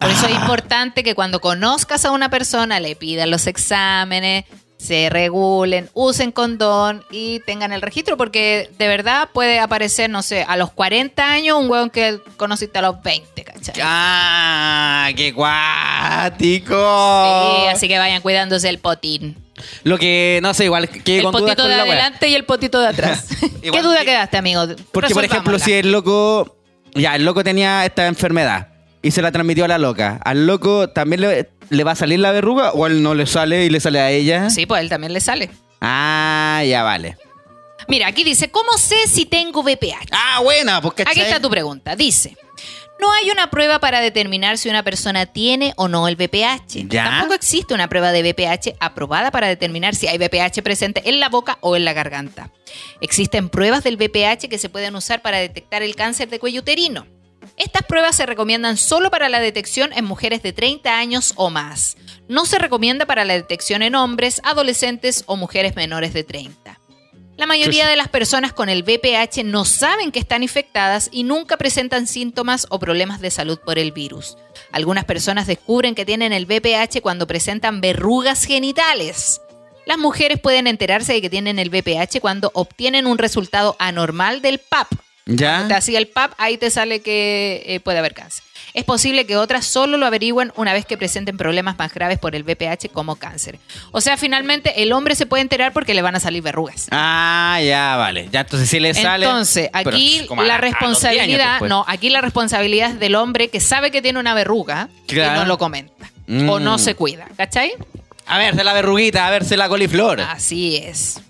[0.00, 0.40] Por eso es Ah.
[0.40, 4.46] importante que cuando conozcas a una persona le pidan los exámenes,
[4.78, 10.44] se regulen, usen condón y tengan el registro, porque de verdad puede aparecer, no sé,
[10.46, 13.74] a los 40 años un hueón que conociste a los 20, ¿cachai?
[13.82, 16.76] Ah, qué guático.
[17.60, 19.36] Sí, así que vayan cuidándose el potín.
[19.82, 22.86] Lo que, no sé, igual que el con potito de adelante y el potito de
[22.86, 23.26] atrás.
[23.60, 24.62] ¿Qué duda que- quedaste, amigo?
[24.92, 26.56] Porque, por ejemplo, si el loco,
[26.94, 28.68] ya, el loco tenía esta enfermedad
[29.02, 32.18] y se la transmitió a la loca, ¿al loco también le, le va a salir
[32.18, 34.50] la verruga o él no le sale y le sale a ella?
[34.50, 35.50] Sí, pues a él también le sale.
[35.80, 37.16] Ah, ya vale.
[37.88, 40.10] Mira, aquí dice, ¿cómo sé si tengo VPH?
[40.10, 41.96] Ah, buena, porque Aquí está tu pregunta.
[41.96, 42.36] Dice,
[43.00, 46.88] no hay una prueba para determinar si una persona tiene o no el VPH.
[46.88, 47.04] ¿Ya?
[47.04, 51.28] Tampoco existe una prueba de VPH aprobada para determinar si hay VPH presente en la
[51.28, 52.50] boca o en la garganta.
[53.00, 57.06] Existen pruebas del VPH que se pueden usar para detectar el cáncer de cuello uterino.
[57.56, 61.96] Estas pruebas se recomiendan solo para la detección en mujeres de 30 años o más.
[62.28, 66.78] No se recomienda para la detección en hombres, adolescentes o mujeres menores de 30.
[67.38, 71.56] La mayoría de las personas con el VPH no saben que están infectadas y nunca
[71.56, 74.36] presentan síntomas o problemas de salud por el virus.
[74.72, 79.40] Algunas personas descubren que tienen el VPH cuando presentan verrugas genitales.
[79.86, 84.58] Las mujeres pueden enterarse de que tienen el VPH cuando obtienen un resultado anormal del
[84.58, 84.88] PAP.
[85.28, 85.66] Te ¿Ya?
[85.76, 88.42] hacía el PAP, ahí te sale que eh, puede haber cáncer.
[88.74, 92.34] Es posible que otras solo lo averigüen una vez que presenten problemas más graves por
[92.34, 93.58] el VPH como cáncer.
[93.92, 96.86] O sea, finalmente el hombre se puede enterar porque le van a salir verrugas.
[96.90, 98.28] Ah, ya, vale.
[98.30, 99.24] Ya, entonces sí le sale.
[99.26, 103.48] Entonces, aquí la a los 10 años responsabilidad, no, aquí la responsabilidad es del hombre
[103.48, 105.34] que sabe que tiene una verruga Claro.
[105.36, 106.10] y no lo comenta.
[106.26, 106.48] Mm.
[106.48, 107.72] O no se cuida, ¿cachai?
[108.26, 110.20] A verse la verruguita, a verse la coliflor.
[110.20, 111.20] Así es.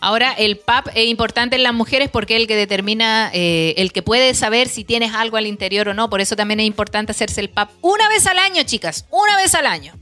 [0.00, 3.92] Ahora, el PAP es importante en las mujeres porque es el que determina, eh, el
[3.92, 6.08] que puede saber si tienes algo al interior o no.
[6.08, 9.06] Por eso también es importante hacerse el PAP una vez al año, chicas.
[9.10, 9.94] Una vez al año.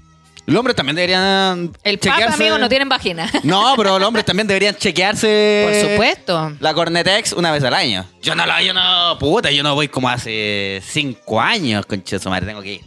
[0.44, 2.34] Los hombres también deberían El PAP, chequearse.
[2.42, 3.28] amigo, no tienen vagina.
[3.42, 5.66] No, pero los hombres también deberían chequearse.
[5.82, 6.52] Por supuesto.
[6.60, 8.06] La Cornetex una vez al año.
[8.22, 12.28] Yo no lo, yo no, puta, yo no voy como hace cinco años, concha su
[12.28, 12.80] madre, tengo que ir.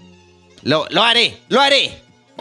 [0.63, 1.91] Lo, lo haré, lo haré.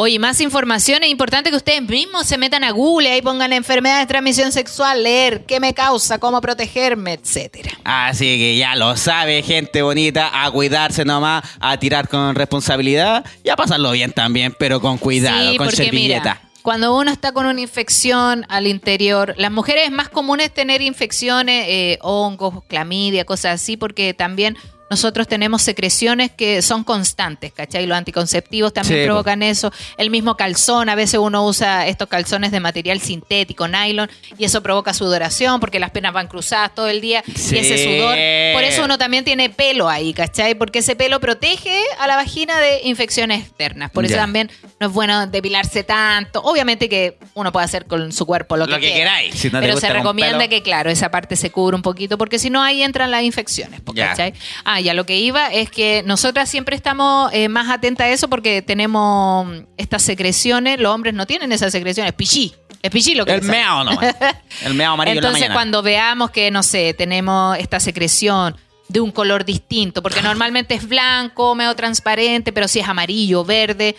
[0.00, 1.02] Oye, más información.
[1.02, 5.02] Es importante que ustedes mismos se metan a Google, ahí pongan enfermedades de transmisión sexual,
[5.02, 7.72] leer qué me causa, cómo protegerme, etcétera.
[7.82, 13.48] Así que ya lo sabe, gente bonita, a cuidarse nomás, a tirar con responsabilidad y
[13.48, 16.34] a pasarlo bien también, pero con cuidado, Sí, con servilleta.
[16.40, 20.54] mira, cuando uno está con una infección al interior, las mujeres es más común es
[20.54, 24.56] tener infecciones, eh, hongos, clamidia, cosas así, porque también
[24.90, 27.86] nosotros tenemos secreciones que son constantes, ¿cachai?
[27.86, 29.72] Los anticonceptivos también Sí, provocan eso.
[29.96, 34.62] El mismo calzón, a veces uno usa estos calzones de material sintético, nylon, y eso
[34.62, 37.56] provoca sudoración porque las penas van cruzadas todo el día Sí.
[37.56, 38.14] y ese sudor.
[38.54, 40.54] Por eso uno también tiene pelo ahí, ¿cachai?
[40.54, 43.90] Porque ese pelo protege a la vagina de infecciones externas.
[43.90, 44.20] Por eso Ya.
[44.22, 46.40] también no es bueno depilarse tanto.
[46.42, 48.96] Obviamente que uno puede hacer con su cuerpo lo, Lo que quiera.
[48.96, 49.34] queráis.
[49.34, 52.38] Si no te pero se recomienda que, claro, esa parte se cubra un poquito, porque
[52.38, 53.80] si no, ahí entran las infecciones.
[53.94, 54.32] ¿cachai?
[54.64, 58.28] Ah, ya lo que iba es que nosotras siempre estamos eh, más atentas a eso
[58.28, 60.78] porque tenemos estas secreciones.
[60.80, 62.12] Los hombres no tienen esas secreciones.
[62.12, 62.54] Pichí.
[62.82, 63.58] Es pichí lo que El les sale.
[63.58, 64.14] meao nomás.
[64.64, 68.56] El meao amarillo en la Entonces, cuando veamos que, no sé, tenemos esta secreción
[68.88, 73.96] de un color distinto, porque normalmente es blanco, medio transparente, pero si es amarillo, verde,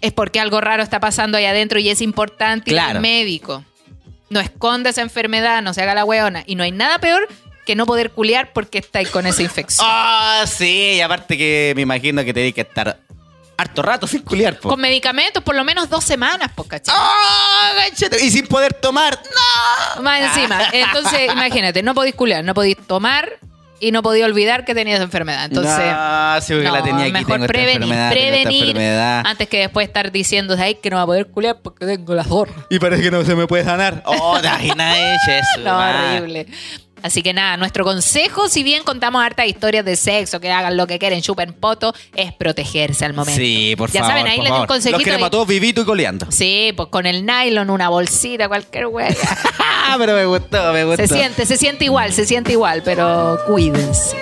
[0.00, 2.96] es porque algo raro está pasando ahí adentro y es importante ir Claro.
[2.96, 3.64] al médico.
[4.30, 6.42] No esconda esa enfermedad, no se haga la weona.
[6.46, 7.28] Y no hay nada peor
[7.66, 9.86] que no poder culiar porque estáis con esa infección.
[9.88, 12.98] Ah, sí, y aparte que me imagino que tenéis que estar
[13.56, 14.68] harto rato sin culiar, po.
[14.70, 16.94] Con medicamentos, por lo menos dos semanas, pues, ¿cachai?
[16.98, 18.24] ¡Ah, ganchete!
[18.24, 19.20] Y sin poder tomar.
[19.96, 20.02] ¡No!
[20.02, 20.62] Más encima.
[20.72, 23.28] Entonces, imagínate, no podéis culiar, no podéis tomar
[23.78, 25.44] y no podéis olvidar que tenías esa enfermedad.
[25.44, 28.68] Entonces, No, sí, porque la tenía aquí, mejor tengo esta prevenir, enfermedad, tengo esta prevenir
[28.68, 29.22] enfermedad.
[29.26, 32.24] antes que después estar diciendo, ay, que no va a poder culiar porque tengo la
[32.24, 32.54] zorra.
[32.70, 34.02] Y parece que no se me puede sanar.
[34.06, 34.96] Oh, te imaginas
[35.28, 35.60] eso.
[35.64, 36.46] No, horrible.
[37.02, 40.86] Así que nada, nuestro consejo, si bien contamos hartas historias de sexo, que hagan lo
[40.86, 43.40] que quieren, chupen poto, es protegerse al momento.
[43.40, 44.16] Sí, por ya favor.
[44.16, 44.60] saben, ahí les un favor.
[44.60, 45.04] Los consejito.
[45.04, 46.26] queremos a todos vivito y coleando.
[46.30, 49.14] Sí, pues con el nylon, una bolsita, cualquier wea.
[49.84, 51.06] Ah, pero me gustó, me gustó.
[51.06, 54.16] Se siente, se siente igual, se siente igual, pero cuídense.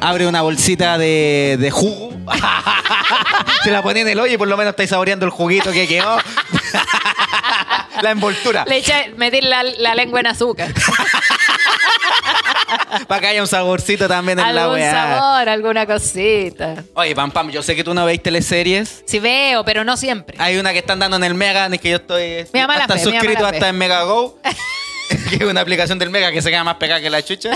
[0.00, 2.12] Abre una bolsita de, de jugo.
[3.64, 5.86] Se la pone en el hoyo y por lo menos estáis saboreando el juguito que
[5.88, 6.18] quedó.
[8.02, 8.64] la envoltura.
[8.66, 10.72] Le echa, meter la, la lengua en azúcar.
[13.06, 14.90] Para que haya un saborcito también en la weá.
[14.92, 16.84] sabor, alguna cosita.
[16.94, 19.02] Oye, Pam Pam, yo sé que tú no veis teleseries.
[19.06, 20.36] Sí veo, pero no siempre.
[20.40, 22.76] Hay una que están dando en el Mega, en el que yo estoy Mi mamá
[22.76, 23.56] la hasta mi mamá suscrito la ve.
[23.56, 24.38] hasta en Mega Go.
[25.30, 27.50] que es una aplicación del Mega que se queda más pegada que la chucha.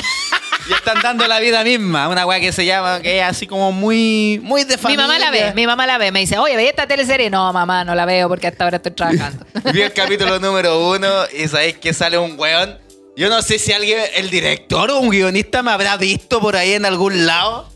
[0.68, 2.08] Y están dando la vida misma.
[2.08, 5.06] Una weá que se llama, que es así como muy, muy de Mi familia.
[5.06, 6.12] mamá la ve, mi mamá la ve.
[6.12, 7.30] Me dice, oye, ¿ve esta teleserie?
[7.30, 9.44] No, mamá, no la veo porque hasta ahora estoy trabajando.
[9.72, 12.78] Vi el capítulo número uno y sabéis que sale un weón.
[13.16, 16.72] Yo no sé si alguien, el director o un guionista me habrá visto por ahí
[16.72, 17.68] en algún lado.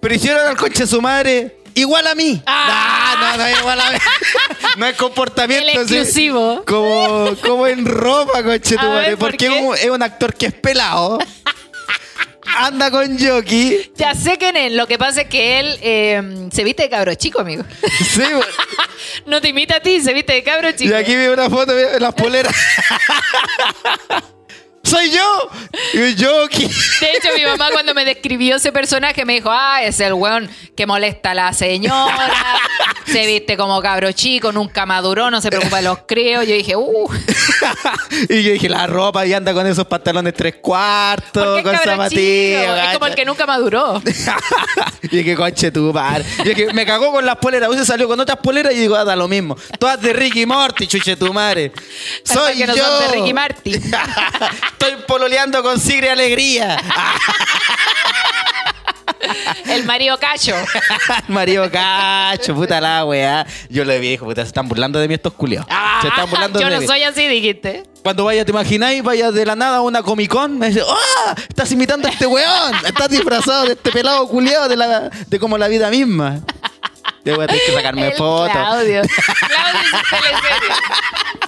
[0.00, 2.40] Pero hicieron al conche su madre igual a mí.
[2.46, 3.16] Ah.
[3.20, 3.98] No, no, no es igual a mí.
[4.76, 5.68] no es comportamiento.
[5.68, 6.62] El exclusivo.
[6.66, 9.10] Como, como en ropa, conche tu A ver, madre.
[9.16, 9.58] ¿por Porque qué?
[9.58, 11.18] es un, es un actor que es pelado.
[12.56, 13.92] Anda con jockey.
[13.96, 14.72] ya sé quién es.
[14.72, 17.64] Lo que pasa es que él eh, se viste de cabro chico, amigo.
[17.98, 18.22] Sí,
[19.26, 20.90] no te imita a ti, se viste de cabro chico.
[20.90, 22.54] Y aquí vi una foto de las poleras.
[24.82, 25.50] ¡Soy yo!
[25.94, 26.66] Y jockey.
[27.00, 30.48] De hecho, mi mamá cuando me describió ese personaje me dijo, ah, es el weón
[30.76, 32.58] que molesta a la señora,
[33.06, 36.46] se viste como cabro chico, nunca maduró, no se preocupa de los críos.
[36.46, 37.08] Yo dije, uh,
[38.28, 41.76] y yo dije, la ropa y anda con esos pantalones tres cuartos, ¿por qué con
[41.76, 42.88] zapatillas.
[42.88, 44.00] Es como el que nunca maduró.
[45.02, 46.22] y dije, conche tu par.
[46.44, 47.68] Y dije, me cagó con las poleras.
[47.68, 49.56] Usted salió con otras poleras y digo, ah, da lo mismo.
[49.78, 51.72] Todas de Ricky Morty, chuche tu madre.
[52.24, 52.84] Soy que no yo.
[52.84, 53.82] son de Ricky Martin.
[54.80, 56.76] Estoy pololeando con Sigre Alegría.
[59.66, 60.54] El Mario Cacho.
[61.28, 63.44] Mario Cacho, puta la weá.
[63.68, 65.66] Yo le dije, puta, se están burlando de mí estos culiados.
[66.00, 66.86] se están burlando Ah, Yo de no mí.
[66.86, 67.82] soy así, dijiste.
[68.04, 71.34] Cuando vaya, te imagináis, vaya de la nada a una Comic Con, me dice, ¡ah!
[71.48, 72.74] Estás imitando a este weón.
[72.86, 76.38] Estás disfrazado de este pelado culiado de, la, de como la vida misma.
[77.24, 78.52] Te voy a tener que sacarme El fotos.
[78.52, 79.02] Claudio.
[79.48, 79.92] Claudio es
[81.42, 81.47] un.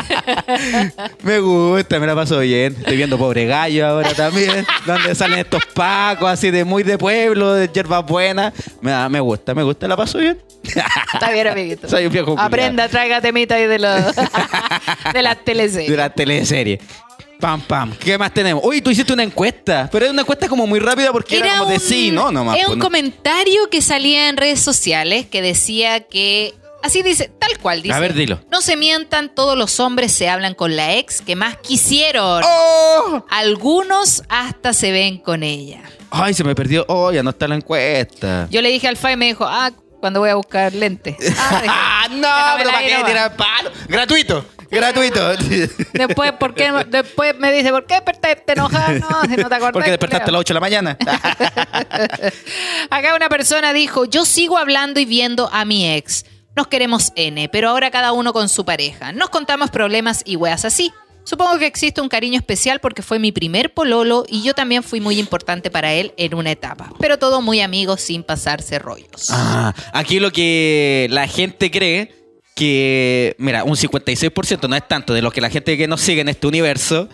[1.22, 2.74] Me gusta, me la paso bien.
[2.78, 4.66] Estoy viendo Pobre Gallo ahora también.
[4.86, 8.52] donde salen estos pacos así de muy de pueblo, de hierbas buenas.
[8.80, 10.38] Me, me gusta, me gusta, la paso bien.
[10.62, 11.88] Está bien, amiguito.
[11.88, 12.34] Soy un viejo.
[12.38, 14.14] Aprenda, traiga temita ahí de, los
[15.12, 15.90] de las teleseries.
[15.90, 16.80] de la teleserie.
[17.40, 17.92] Pam, pam.
[17.98, 18.62] ¿Qué más tenemos?
[18.64, 21.70] Uy, tú hiciste una encuesta, pero es una encuesta como muy rápida porque era, como
[21.72, 22.30] de sí, ¿no?
[22.30, 22.84] Nomás, era pues, un no.
[22.84, 26.54] comentario que salía en redes sociales que decía que.
[26.82, 27.94] Así dice, tal cual dice.
[27.94, 28.40] A ver, dilo.
[28.50, 32.42] No se mientan, todos los hombres se hablan con la ex que más quisieron.
[32.44, 33.24] ¡Oh!
[33.30, 35.82] Algunos hasta se ven con ella.
[36.10, 36.84] Ay, se me perdió.
[36.88, 38.48] Oh, ya no está la encuesta.
[38.50, 39.70] Yo le dije al FA y me dijo, ah,
[40.02, 41.16] cuando voy a buscar lentes.
[41.38, 42.28] Ah, no,
[42.58, 43.70] pero ¿para qué tirar palo?
[43.88, 45.36] Gratuito, gratuito.
[45.92, 48.98] Después, ¿por qué, después me dice, ¿por qué despertaste enojada?
[48.98, 49.72] No, si no te acordás.
[49.72, 50.98] Porque despertaste a las 8 de la mañana.
[52.90, 56.24] Acá una persona dijo, yo sigo hablando y viendo a mi ex.
[56.54, 59.12] Nos queremos N, pero ahora cada uno con su pareja.
[59.12, 60.92] Nos contamos problemas y weas así.
[61.24, 65.00] Supongo que existe un cariño especial porque fue mi primer pololo y yo también fui
[65.00, 66.92] muy importante para él en una etapa.
[66.98, 69.28] Pero todo muy amigos sin pasarse rollos.
[69.30, 72.12] Ah, aquí lo que la gente cree
[72.54, 76.20] que, mira, un 56% no es tanto de lo que la gente que nos sigue
[76.20, 77.08] en este universo.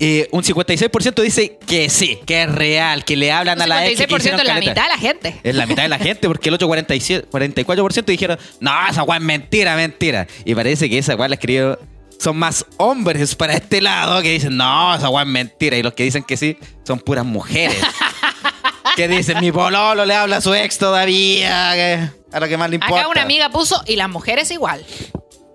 [0.00, 4.00] Eh, un 56% dice que sí, que es real, que le hablan a la ex.
[4.00, 5.40] que 56% hicieron es la mitad de la gente.
[5.42, 9.18] Es la mitad de la gente, porque el otro 47, 44% dijeron, no, esa weá
[9.18, 10.26] es mentira, mentira.
[10.44, 11.78] Y parece que esa weá la escribió.
[12.18, 15.76] Son más hombres para este lado que dicen, no, esa weá es mentira.
[15.76, 17.76] Y los que dicen que sí, son puras mujeres.
[18.96, 21.72] que dicen, mi pololo le habla a su ex todavía.
[21.74, 23.00] que a lo que más le importa.
[23.00, 24.84] Acá una amiga puso, y las mujeres igual.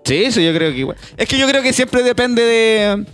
[0.04, 0.96] Sí, eso yo creo que igual.
[1.16, 3.04] Es que yo creo que siempre depende de.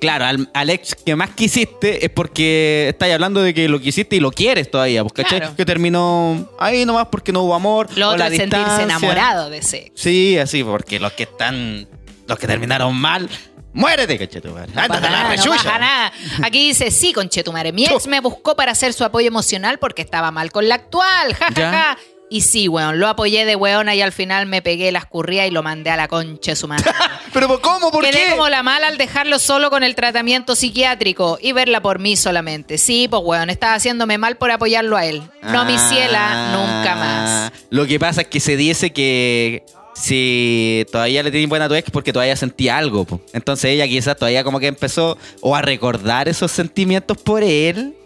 [0.00, 4.16] Claro, al, al ex que más quisiste es porque estáis hablando de que lo quisiste
[4.16, 5.40] y lo quieres todavía, pues, ¿cachai?
[5.40, 5.56] Claro.
[5.56, 7.88] Que terminó ahí nomás porque no hubo amor.
[7.96, 9.92] Lo o otro la es sentirse enamorado de ese.
[9.94, 11.86] Sí, así, porque los que están.
[12.26, 13.28] Los que terminaron mal.
[13.72, 14.72] ¡Muérete, cachai, tu madre!
[14.74, 15.56] No ¡Ándate pasa a la nada, no rechucha!
[15.64, 16.12] pasa nada.
[16.42, 17.72] Aquí dice, sí, conchetumare.
[17.72, 21.34] Mi ex me buscó para hacer su apoyo emocional porque estaba mal con la actual.
[21.34, 21.70] Ja, ja, Ya.
[21.72, 21.98] ja.
[22.32, 25.50] Y sí, weón, lo apoyé de weona y al final me pegué la escurría y
[25.50, 26.84] lo mandé a la concha de su madre.
[27.32, 27.90] ¿Pero cómo?
[27.90, 28.30] ¿Por Quedé qué?
[28.30, 32.78] como la mala al dejarlo solo con el tratamiento psiquiátrico y verla por mí solamente.
[32.78, 35.22] Sí, pues weón, estaba haciéndome mal por apoyarlo a él.
[35.42, 37.28] No mi ciela, nunca más.
[37.30, 39.64] Ah, Lo que pasa es que se dice que
[39.96, 43.04] si todavía le tienen buena a tu ex porque todavía sentía algo.
[43.04, 43.20] po.
[43.32, 47.96] Entonces ella quizás todavía como que empezó o a recordar esos sentimientos por él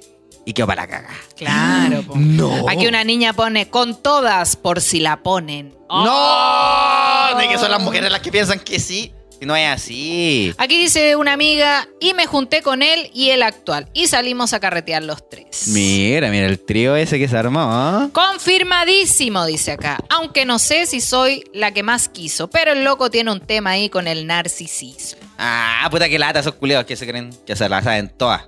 [0.45, 1.15] y quedó para la caga.
[1.37, 2.15] Claro, po.
[2.17, 2.69] No.
[2.69, 5.75] Aquí una niña pone con todas por si la ponen.
[5.89, 7.39] ¡No!
[7.39, 9.13] De que son las mujeres las que piensan que sí.
[9.41, 10.55] Y no es así.
[10.59, 13.89] Aquí dice una amiga, y me junté con él y el actual.
[13.93, 15.69] Y salimos a carretear los tres.
[15.69, 17.61] Mira, mira el trío ese que se armó.
[17.61, 18.09] ¿ah?
[18.13, 19.99] Confirmadísimo, dice acá.
[20.09, 23.71] Aunque no sé si soy la que más quiso, pero el loco tiene un tema
[23.71, 25.21] ahí con el narcisismo.
[25.37, 28.43] Ah, puta que lata esos culeados que se creen que se la saben todas.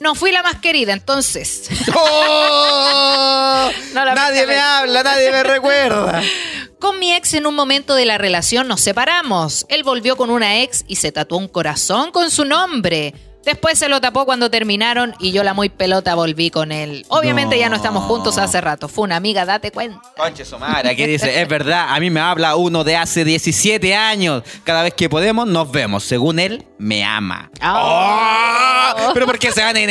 [0.00, 1.68] No fui la más querida, entonces.
[1.94, 3.70] ¡Oh!
[3.94, 6.22] No la nadie me habla, nadie me recuerda.
[6.78, 9.64] Con mi ex en un momento de la relación nos separamos.
[9.70, 13.14] Él volvió con una ex y se tatuó un corazón con su nombre.
[13.46, 17.06] Después se lo tapó cuando terminaron y yo la muy pelota volví con él.
[17.08, 17.60] Obviamente No.
[17.60, 18.88] ya no estamos juntos hace rato.
[18.88, 20.00] Fue una amiga, date cuenta.
[20.16, 23.94] Conche su madre, aquí dice, es verdad, a mí me habla uno de hace 17
[23.94, 24.42] años.
[24.64, 26.02] Cada vez que podemos, nos vemos.
[26.02, 27.50] Según él, me ama.
[27.62, 29.12] Oh.
[29.14, 29.90] Pero ¿por qué se van en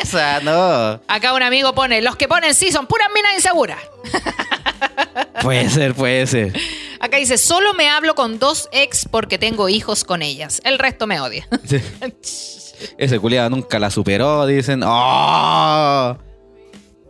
[0.00, 0.38] esa?
[0.40, 1.00] No.
[1.08, 3.80] Acá un amigo pone, los que ponen sí son puras minas inseguras.
[5.42, 6.52] Puede ser, puede ser.
[6.98, 10.60] Acá dice, solo me hablo con dos ex porque tengo hijos con ellas.
[10.64, 11.46] El resto me odia.
[12.98, 14.82] Ese culiado nunca la superó, dicen.
[14.84, 16.16] ¡Oh!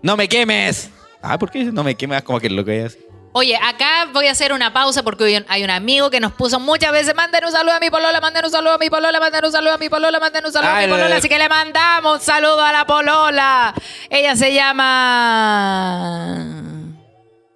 [0.03, 0.91] ¡No me quemes!
[1.23, 2.23] Ah, ¿por qué no me quemes?
[2.23, 2.99] Como que lo que es.
[3.33, 6.91] Oye, acá voy a hacer una pausa porque hay un amigo que nos puso muchas
[6.91, 9.53] veces, manden un saludo a mi polola, manden un saludo a mi polola, manden un
[9.53, 12.25] saludo a mi polola, manden un saludo a mi polola, así que le mandamos un
[12.25, 13.75] saludo a la polola.
[14.09, 16.35] Ella se llama...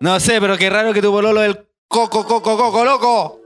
[0.00, 3.39] No sé, pero qué raro que tu pololo es el coco, coco, coco, loco.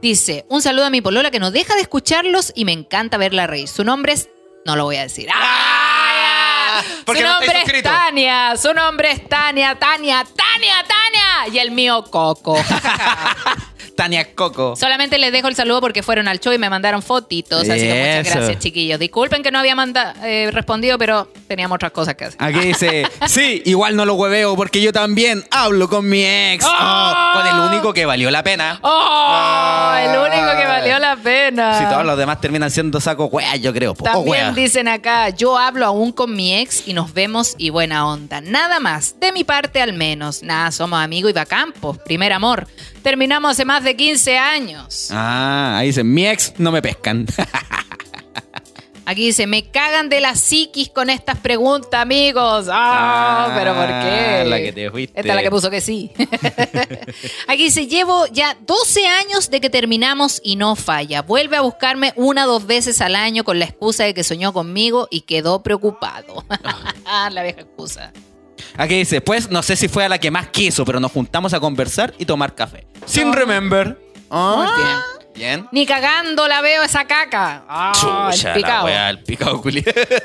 [0.00, 3.46] Dice, un saludo a mi polola que no deja de escucharlos y me encanta verla
[3.46, 3.68] reír.
[3.68, 4.28] Su nombre es...
[4.64, 5.28] No lo voy a decir.
[5.34, 6.82] ¡Ah!
[7.04, 7.82] porque Su no nombre es.
[7.82, 11.54] Tania, su nombre es Tania, Tania, Tania, Tania.
[11.54, 12.56] Y el mío, Coco.
[13.98, 14.76] Tania Coco.
[14.76, 17.62] Solamente les dejo el saludo porque fueron al show y me mandaron fotitos.
[17.68, 18.38] Así que muchas Eso.
[18.38, 19.00] gracias, chiquillos.
[19.00, 22.40] Disculpen que no había manda- eh, respondido, pero teníamos otras cosas que hacer.
[22.40, 26.64] Aquí dice, sí, igual no lo hueveo porque yo también hablo con mi ex.
[26.64, 26.70] ¡Oh!
[26.70, 28.78] Oh, con el único que valió la pena.
[28.82, 29.94] ¡Oh!
[29.98, 30.27] El único
[31.16, 31.78] la pena.
[31.78, 33.94] Si todos los demás terminan siendo saco wea, yo creo.
[33.94, 34.52] Poco También wea.
[34.52, 38.40] dicen acá, yo hablo aún con mi ex y nos vemos y buena onda.
[38.40, 40.42] Nada más, de mi parte al menos.
[40.42, 41.98] Nada, somos amigos y bacampos.
[41.98, 42.66] Primer amor.
[43.02, 45.08] Terminamos hace más de 15 años.
[45.12, 47.26] Ah, ahí dicen, mi ex no me pescan.
[49.10, 52.66] Aquí dice, me cagan de la psiquis con estas preguntas, amigos.
[52.70, 54.44] Ah, Ah, pero ¿por qué?
[54.44, 55.18] la que te fuiste.
[55.18, 56.12] Esta es la que puso que sí.
[57.48, 61.22] Aquí dice, llevo ya 12 años de que terminamos y no falla.
[61.22, 64.52] Vuelve a buscarme una o dos veces al año con la excusa de que soñó
[64.52, 66.44] conmigo y quedó preocupado.
[67.30, 68.12] la vieja excusa.
[68.76, 71.54] Aquí dice, pues no sé si fue a la que más quiso, pero nos juntamos
[71.54, 72.86] a conversar y tomar café.
[73.06, 73.98] Sin remember.
[74.30, 74.98] Ah, Muy bien.
[75.38, 75.68] Bien.
[75.72, 77.64] Ni cagando la veo esa caca.
[77.68, 78.84] Ah, Chucha, el la picado.
[78.86, 79.62] wea, el picado.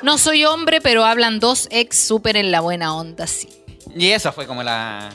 [0.01, 3.47] No soy hombre, pero hablan dos ex súper en la buena onda, sí.
[3.95, 5.09] y esa fue como la...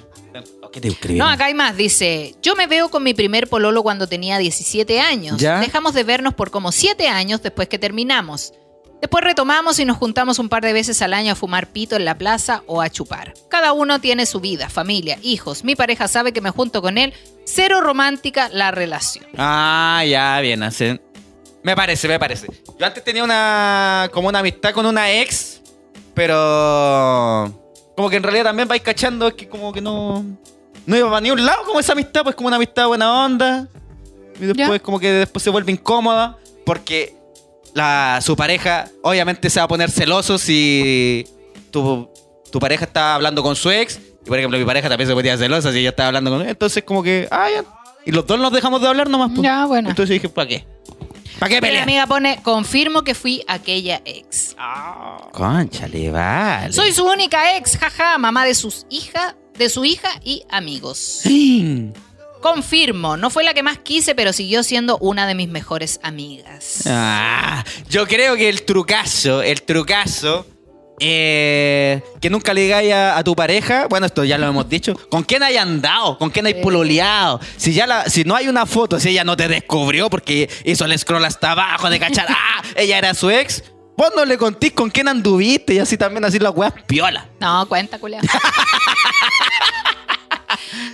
[0.73, 1.19] ¿Qué te escribí?
[1.19, 1.77] No, acá hay más.
[1.77, 5.39] Dice, yo me veo con mi primer pololo cuando tenía 17 años.
[5.39, 5.59] ¿Ya?
[5.61, 8.53] Dejamos de vernos por como 7 años después que terminamos.
[9.01, 12.05] Después retomamos y nos juntamos un par de veces al año a fumar pito en
[12.05, 13.33] la plaza o a chupar.
[13.49, 15.63] Cada uno tiene su vida, familia, hijos.
[15.63, 17.15] Mi pareja sabe que me junto con él.
[17.45, 19.25] Cero romántica la relación.
[19.37, 21.01] Ah, ya, bien, así.
[21.63, 22.49] Me parece, me parece.
[22.79, 24.11] Yo antes tenía una.
[24.13, 25.61] como una amistad con una ex,
[26.15, 27.53] pero.
[27.97, 30.25] Como que en realidad también vais cachando, es que como que no.
[30.87, 33.69] No iba para ni un lado como esa amistad, pues como una amistad buena onda.
[34.41, 34.79] Y después, Ya.
[34.79, 37.17] como que después se vuelve incómoda, porque
[37.75, 41.27] la, su pareja, obviamente, se va a poner celoso si
[41.71, 42.09] tu,
[42.51, 43.99] tu pareja está hablando con su ex.
[44.25, 46.49] Y por ejemplo, mi pareja también se ponía celosa si ella estaba hablando con él.
[46.49, 47.65] Entonces, como que, ah, ya.
[48.05, 49.31] Y los dos nos dejamos de hablar nomás.
[49.31, 49.43] pues.
[49.43, 49.89] Ya, bueno.
[49.91, 50.67] Entonces dije, ¿para qué?
[51.39, 51.83] ¿Para qué Mi pelear?
[51.85, 54.57] amiga pone, confirmo que fui aquella ex.
[55.33, 56.73] Conchale, vale.
[56.73, 60.99] Soy su única ex, jaja, mamá de sus hijas, de su hija y amigos.
[60.99, 61.93] Sí.
[62.41, 66.85] Confirmo, no fue la que más quise, pero siguió siendo una de mis mejores amigas.
[66.87, 70.47] Ah, yo creo que el trucazo, el trucazo,
[71.01, 74.95] eh, que nunca le digáis a, a tu pareja, bueno, esto ya lo hemos dicho,
[75.11, 76.19] ¿con quién hay andado?
[76.19, 77.41] ¿Con quién hay pololeado?
[77.57, 80.85] Si ya la, si no hay una foto, si ella no te descubrió porque hizo
[80.85, 83.63] el scroll hasta abajo de cachar, ah, ella era su ex,
[83.97, 87.29] vos no le contís con quién anduviste y así también así las weas piola.
[87.41, 88.21] No, cuenta, culia.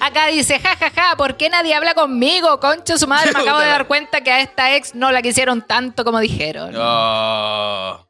[0.05, 2.61] Acá dice, jajaja, ja, ja, ¿por qué nadie habla conmigo?
[2.61, 5.63] Concho, su madre, me acabo de dar cuenta que a esta ex no la quisieron
[5.63, 6.75] tanto como dijeron.
[6.77, 8.07] Oh.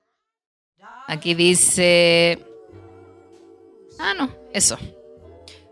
[1.07, 2.45] Aquí dice.
[4.01, 4.77] Ah, no, eso.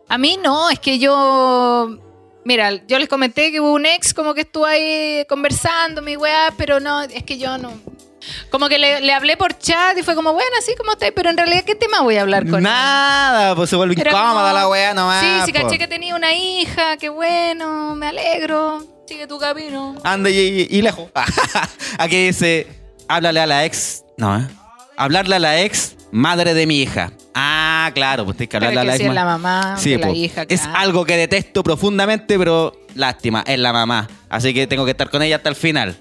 [0.08, 1.98] A mí no, es que yo.
[2.44, 6.54] Mira, yo les comenté que hubo un ex como que estuvo ahí conversando, mi weá,
[6.56, 7.72] pero no, es que yo no.
[8.50, 11.30] Como que le, le hablé por chat y fue como, bueno, así como estáis, pero
[11.30, 12.62] en realidad, ¿qué tema voy a hablar con él?
[12.64, 15.20] Nada, pues se vuelve incómoda la wea nomás.
[15.20, 19.94] Sí, sí, caché que tenía una hija, qué bueno, me alegro, sigue tu camino.
[20.04, 21.08] Anda y, lejos.
[21.98, 22.66] Aquí dice,
[23.08, 24.04] háblale a la ex.
[24.16, 24.46] No, ¿eh?
[24.96, 27.12] Hablarle a la ex, madre de mi hija.
[27.34, 29.96] Ah, claro, pues tienes que Pero hablarle a la si es la ma- mamá Sí,
[29.96, 30.12] la po.
[30.12, 34.06] hija, Es algo que detesto profundamente, pero lástima, es la mamá.
[34.28, 35.96] Así que tengo que estar con ella hasta el final.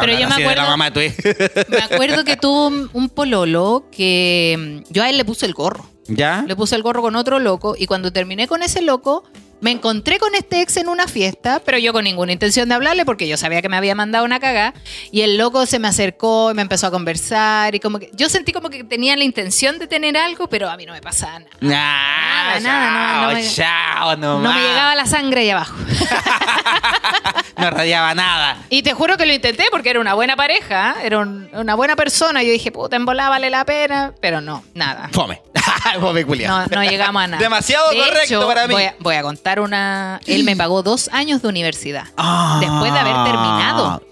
[0.00, 1.64] Pero yo me así de la acuerdo- mamá de.
[1.68, 5.54] Me acuerdo que tuvo un, un pololo que mm, yo a él le puse el
[5.54, 5.88] gorro.
[6.08, 6.42] ¿Ya?
[6.46, 9.24] Le puse el gorro con otro loco y cuando terminé con ese loco,
[9.60, 13.04] me encontré con este ex en una fiesta, pero yo con ninguna intención de hablarle
[13.04, 14.72] porque yo sabía que me había mandado una cagada
[15.12, 18.30] y el loco se me acercó y me empezó a conversar y como que yo
[18.30, 21.40] sentí como que tenía la intención de tener algo, pero a mí no me pasaba
[21.40, 21.50] nada.
[21.60, 25.74] Nada, Nada, nada, no, no me- chao, No me llegaba la sangre ahí abajo.
[27.58, 28.56] No radiaba nada.
[28.70, 31.06] Y te juro que lo intenté porque era una buena pareja, ¿eh?
[31.06, 32.42] era un- una buena persona.
[32.42, 35.08] Yo dije, puta, en vale la pena, pero no, nada.
[35.12, 35.42] Fome.
[36.00, 36.24] Fome.
[36.24, 37.42] No, no llegamos a nada.
[37.42, 38.74] Demasiado De correcto hecho, para mí.
[38.74, 40.20] Voy a, voy a contar una.
[40.26, 42.04] Él me pagó dos años de universidad.
[42.16, 42.58] Ah.
[42.60, 44.02] Después de haber terminado.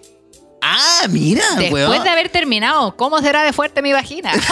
[0.63, 2.03] Ah, mira, Después weón.
[2.03, 4.33] de haber terminado, ¿cómo será de fuerte mi vagina?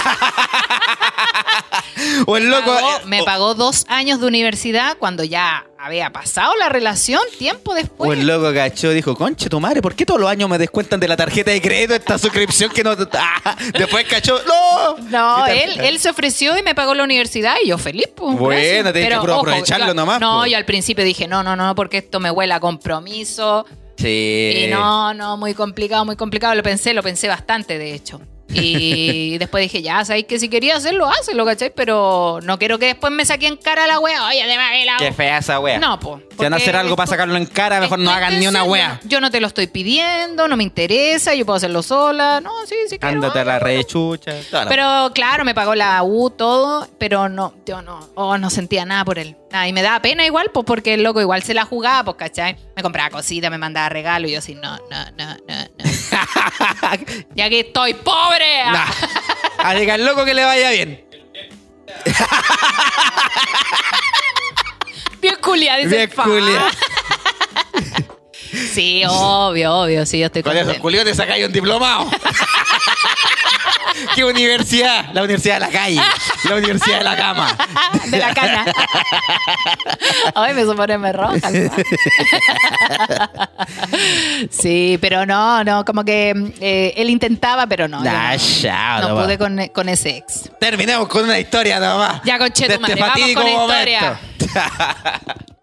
[2.26, 2.72] O el loco.
[2.74, 7.20] Pagó- eh, me o- pagó dos años de universidad cuando ya había pasado la relación,
[7.38, 8.10] tiempo después.
[8.18, 11.08] El loco cachó dijo, conche tu madre, ¿por qué todos los años me descuentan de
[11.08, 12.92] la tarjeta de crédito esta suscripción que no...
[13.46, 14.96] Ah, después cachó, ¡no!
[15.10, 18.36] No, él, él se ofreció y me pagó la universidad y yo feliz, pues.
[18.38, 20.46] Bueno, tenés que aprovecharlo yo- nomás, No, po.
[20.46, 23.66] yo al principio dije, no, no, no, porque esto me huele a compromiso.
[23.96, 24.64] Sí.
[24.64, 26.54] Y no, no, muy complicado, muy complicado.
[26.54, 28.20] Lo pensé, lo pensé bastante, de hecho.
[28.54, 31.72] Y después dije, ya, sabéis que si quería hacerlo, hazlo, ¿cachai?
[31.74, 34.26] Pero no quiero que después me saquen cara la wea.
[34.26, 35.78] Oye, te pagué la Qué fea esa wea.
[35.78, 36.20] No, po.
[36.30, 39.00] Si van a hacer algo para sacarlo en cara, mejor no hagan ni una wea.
[39.04, 42.40] Yo no te lo estoy pidiendo, no me interesa, yo puedo hacerlo sola.
[42.40, 43.14] No, sí, sí quiero.
[43.16, 44.32] Ándate a la rechucha.
[44.68, 49.04] Pero claro, me pagó la U, todo, pero no, yo no, oh, no sentía nada
[49.04, 49.36] por él.
[49.50, 52.16] Nada, y me daba pena igual, pues porque el loco igual se la jugaba, pues,
[52.16, 52.56] ¿cachai?
[52.74, 55.84] Me compraba cositas, me mandaba regalos y yo así, no, no, no, no, no.
[57.36, 58.43] ya que estoy pobre.
[58.72, 58.90] Nah.
[59.58, 61.04] A diga al loco que le vaya bien.
[65.20, 66.24] Bien culia, dice Bien el fa.
[66.24, 66.62] culia.
[68.72, 70.82] Sí, obvio, obvio, sí, yo estoy Con esos contenta.
[70.82, 72.08] culios te sacáis un diplomado.
[74.14, 75.06] ¿Qué universidad?
[75.12, 76.00] La universidad de la calle.
[76.48, 77.56] La universidad de la cama.
[78.06, 78.64] de la cana.
[80.34, 81.38] Ay, me hizo ponerme roja.
[84.50, 88.02] sí, pero no, no, como que eh, él intentaba, pero no.
[88.02, 90.50] yo Ah, no, chao, no pude con, con ese ex.
[90.58, 92.22] Terminemos con una historia nomás.
[92.24, 94.20] Ya, conche tu madre, este vamos con la.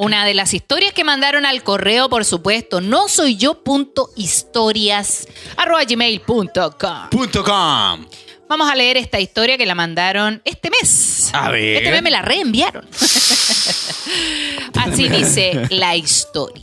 [0.00, 5.26] Una de las historias que mandaron al correo, por supuesto, no soy yo punto historias
[5.56, 7.10] arroba gmail.com.
[7.10, 8.06] Punto com.
[8.48, 11.30] Vamos a leer esta historia que la mandaron este mes.
[11.34, 11.78] A ver.
[11.78, 12.86] Este mes me la reenviaron.
[14.76, 16.62] Así dice la historia.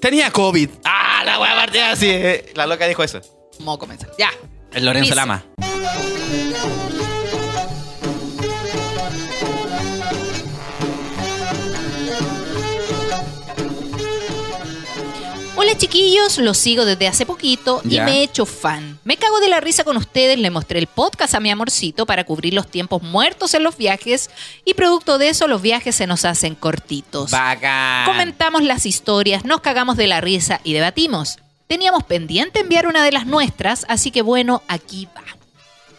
[0.00, 0.70] Tenía COVID.
[0.84, 2.08] Ah, la wea partida así.
[2.10, 2.52] eh.
[2.56, 3.20] La loca dijo eso.
[3.60, 4.10] Vamos a comenzar.
[4.18, 4.30] Ya.
[4.72, 5.14] El Lorenzo Dice.
[5.14, 5.44] Lama.
[15.68, 18.04] Hola chiquillos, los sigo desde hace poquito y Ya.
[18.04, 19.00] me he hecho fan.
[19.02, 22.22] Me cago de la risa con ustedes, le mostré el podcast a mi amorcito para
[22.22, 24.30] cubrir los tiempos muertos en los viajes
[24.64, 27.32] y producto de eso los viajes se nos hacen cortitos.
[27.32, 28.06] Bacán.
[28.06, 31.38] Comentamos las historias, nos cagamos de la risa y debatimos.
[31.66, 35.24] Teníamos pendiente enviar una de las nuestras, así que bueno, aquí va.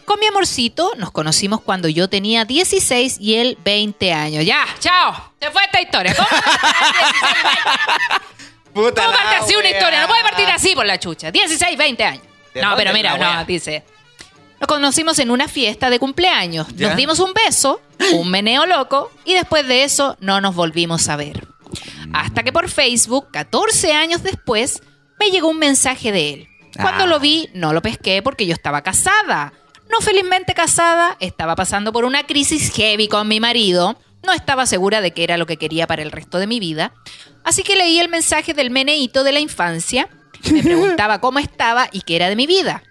[0.06, 4.46] Con mi amorcito nos conocimos cuando yo tenía 16 y él 20 años.
[4.46, 5.12] Ya, chao.
[5.38, 6.14] Se fue esta historia.
[6.16, 6.26] ¿Cómo,
[8.72, 10.00] Puta ¿Cómo parte así una historia?
[10.02, 11.30] No puede partir así por la chucha.
[11.30, 12.22] 16, 20 años.
[12.54, 13.84] ¿De No, pero mira, no, dice.
[14.60, 16.66] Nos conocimos en una fiesta de cumpleaños.
[16.74, 16.88] Ya.
[16.88, 17.80] Nos dimos un beso,
[18.14, 21.46] un meneo loco, y después de eso no nos volvimos a ver.
[22.12, 24.82] Hasta que por Facebook, 14 años después,
[25.20, 26.48] me llegó un mensaje de él.
[26.80, 27.06] Cuando Ah.
[27.06, 29.52] lo vi, no lo pesqué porque yo estaba casada.
[29.90, 33.98] No felizmente casada, estaba pasando por una crisis heavy con mi marido.
[34.22, 36.92] No estaba segura de que era lo que quería para el resto de mi vida.
[37.44, 40.08] Así que leí el mensaje del meneíto de la infancia.
[40.50, 42.82] Me preguntaba cómo estaba y qué era de mi vida.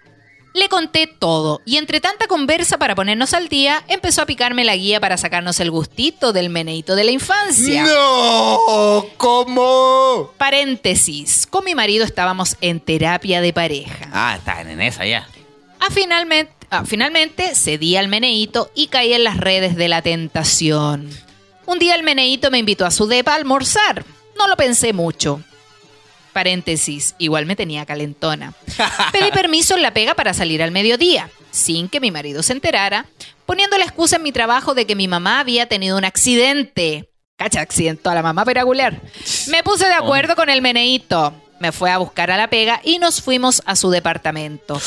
[0.54, 4.74] Le conté todo y entre tanta conversa para ponernos al día, empezó a picarme la
[4.74, 7.84] guía para sacarnos el gustito del meneíto de la infancia.
[7.84, 10.32] No, ¿cómo?
[10.38, 14.08] Paréntesis, con mi marido estábamos en terapia de pareja.
[14.12, 15.28] Ah, están en esa ya.
[15.78, 21.10] Ah, finalmente, ah, finalmente cedí al meneíto y caí en las redes de la tentación.
[21.66, 24.04] Un día el meneíto me invitó a su depa a almorzar.
[24.38, 25.42] No lo pensé mucho.
[26.32, 28.54] Paréntesis, igual me tenía calentona.
[29.12, 33.06] Pedí permiso en la pega para salir al mediodía, sin que mi marido se enterara,
[33.44, 37.10] poniendo la excusa en mi trabajo de que mi mamá había tenido un accidente.
[37.36, 39.00] Cacha, accidentó a la mamá peragular.
[39.48, 41.34] Me puse de acuerdo con el meneíto.
[41.60, 44.80] Me fue a buscar a la pega y nos fuimos a su departamento.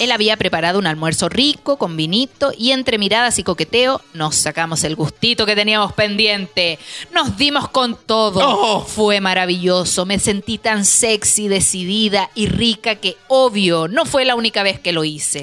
[0.00, 4.82] Él había preparado un almuerzo rico, con vinito, y entre miradas y coqueteo nos sacamos
[4.84, 6.78] el gustito que teníamos pendiente.
[7.12, 8.40] Nos dimos con todo.
[8.42, 8.80] Oh.
[8.82, 10.06] Fue maravilloso.
[10.06, 14.92] Me sentí tan sexy, decidida y rica que, obvio, no fue la única vez que
[14.92, 15.42] lo hice.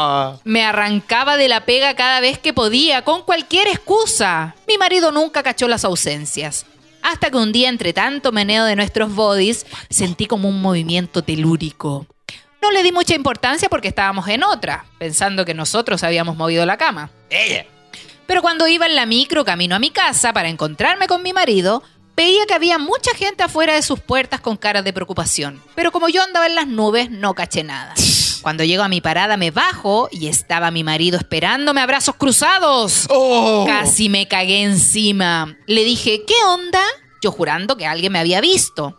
[0.44, 4.54] Me arrancaba de la pega cada vez que podía, con cualquier excusa.
[4.66, 6.64] Mi marido nunca cachó las ausencias.
[7.02, 12.06] Hasta que un día, entre tanto meneo de nuestros bodies, sentí como un movimiento telúrico.
[12.60, 16.76] No le di mucha importancia porque estábamos en otra, pensando que nosotros habíamos movido la
[16.76, 17.10] cama.
[17.30, 17.66] Ella.
[18.26, 21.82] Pero cuando iba en la micro camino a mi casa para encontrarme con mi marido,
[22.14, 25.62] veía que había mucha gente afuera de sus puertas con caras de preocupación.
[25.74, 27.94] Pero como yo andaba en las nubes, no caché nada.
[28.42, 33.06] Cuando llego a mi parada me bajo y estaba mi marido esperándome a brazos cruzados.
[33.10, 33.64] Oh.
[33.66, 35.56] Casi me cagué encima.
[35.66, 36.82] Le dije, ¿qué onda?
[37.20, 38.96] Yo jurando que alguien me había visto.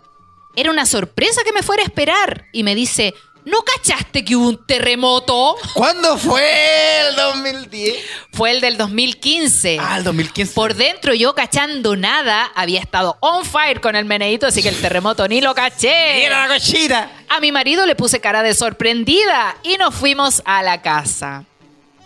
[0.55, 2.45] Era una sorpresa que me fuera a esperar.
[2.51, 3.13] Y me dice,
[3.45, 5.55] ¿no cachaste que hubo un terremoto?
[5.73, 7.97] ¿Cuándo fue el 2010?
[8.33, 9.77] Fue el del 2015.
[9.79, 10.53] Ah, el 2015.
[10.53, 14.79] Por dentro yo cachando nada, había estado on fire con el meneíto, así que el
[14.79, 16.21] terremoto ni lo caché.
[16.21, 17.11] ¡Mira la cochita!
[17.29, 21.45] A mi marido le puse cara de sorprendida y nos fuimos a la casa.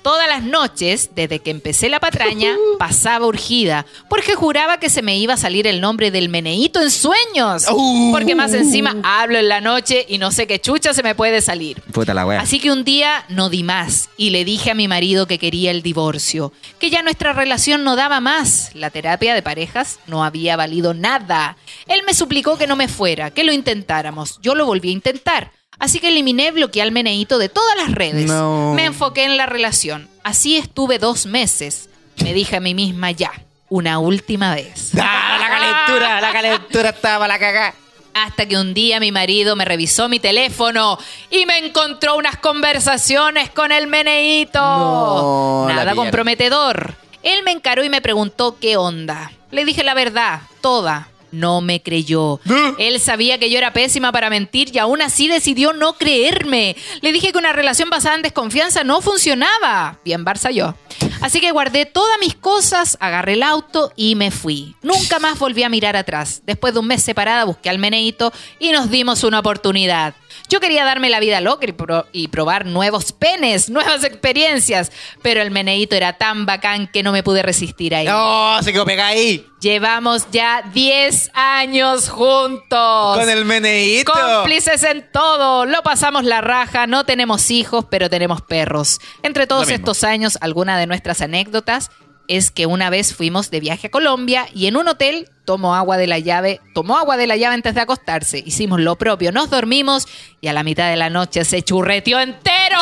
[0.04, 5.18] Todas las noches, desde que empecé la patraña, pasaba urgida, porque juraba que se me
[5.18, 7.66] iba a salir el nombre del meneíto en sueños.
[7.72, 8.12] Uh.
[8.12, 11.40] Porque más encima hablo en la noche y no sé qué chucha se me puede
[11.40, 11.82] salir.
[11.94, 12.42] Puta la wea.
[12.42, 15.72] Así que un día no di más y le dije a mi marido que quería
[15.72, 18.72] el divorcio, que ya nuestra relación no daba más.
[18.74, 21.56] La terapia de parejas no había valido nada.
[21.88, 24.38] Él me suplicó que no me fuera, que lo intentáramos.
[24.42, 25.52] Yo lo volví a intentar.
[25.84, 28.26] Así que eliminé, bloqueé al meneíto de todas las redes.
[28.26, 28.72] No.
[28.74, 30.08] Me enfoqué en la relación.
[30.24, 31.90] Así estuve dos meses.
[32.24, 33.34] Me dije a mí misma ya,
[33.68, 34.92] una última vez.
[34.98, 36.22] ¡Ah, la calentura!
[36.22, 37.74] La calentura estaba la cagá.
[38.14, 40.98] Hasta que un día mi marido me revisó mi teléfono
[41.30, 44.62] y me encontró unas conversaciones con el meneíto.
[44.62, 46.96] No, Nada comprometedor.
[47.24, 49.34] Él me encaró y me preguntó qué onda.
[49.52, 51.10] Le dije la verdad, toda.
[51.34, 52.40] No me creyó.
[52.78, 56.76] Él sabía que yo era pésima para mentir y aún así decidió no creerme.
[57.02, 60.00] Le dije que una relación basada en desconfianza no funcionaba.
[60.06, 60.76] Bien, Barça yo.
[61.22, 64.76] Así que guardé todas mis cosas, agarré el auto y me fui.
[64.84, 66.44] Nunca más volví a mirar atrás.
[66.46, 70.14] Después de un mes separada busqué al meneito y nos dimos una oportunidad.
[70.54, 74.92] Yo quería darme la vida loca y, pro- y probar nuevos penes, nuevas experiencias,
[75.24, 78.06] pero el meneito era tan bacán que no me pude resistir ahí.
[78.06, 79.48] No, se quedó pegada ahí.
[79.62, 83.18] Llevamos ya 10 años juntos.
[83.18, 84.12] Con el meneíto.
[84.14, 85.66] Cómplices en todo.
[85.66, 86.86] Lo pasamos la raja.
[86.86, 89.00] No tenemos hijos, pero tenemos perros.
[89.24, 91.90] Entre todos estos años, alguna de nuestras anécdotas
[92.28, 95.98] es que una vez fuimos de viaje a Colombia y en un hotel tomó agua
[95.98, 98.42] de la llave, tomó agua de la llave antes de acostarse.
[98.46, 100.08] Hicimos lo propio, nos dormimos
[100.40, 102.80] y a la mitad de la noche se churreteó entero.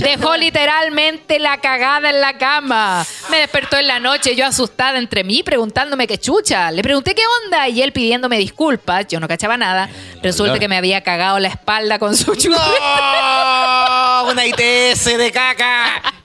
[0.00, 3.04] Dejó literalmente la cagada en la cama.
[3.30, 6.70] Me despertó en la noche, yo asustada entre mí, preguntándome qué chucha.
[6.70, 9.06] Le pregunté qué onda y él pidiéndome disculpas.
[9.08, 9.88] Yo no cachaba nada.
[10.22, 12.58] Resulta que me había cagado la espalda con su churro.
[12.58, 14.30] ¡No!
[14.30, 16.21] Una ITS de caca.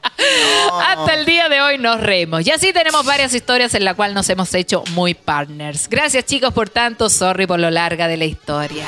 [0.81, 2.45] Hasta el día de hoy nos reímos.
[2.45, 5.87] Y así tenemos varias historias en las cuales nos hemos hecho muy partners.
[5.89, 7.09] Gracias chicos por tanto.
[7.09, 8.85] Sorry por lo larga de la historia.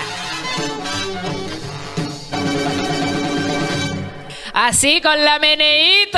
[4.54, 6.18] Así con la meneíto.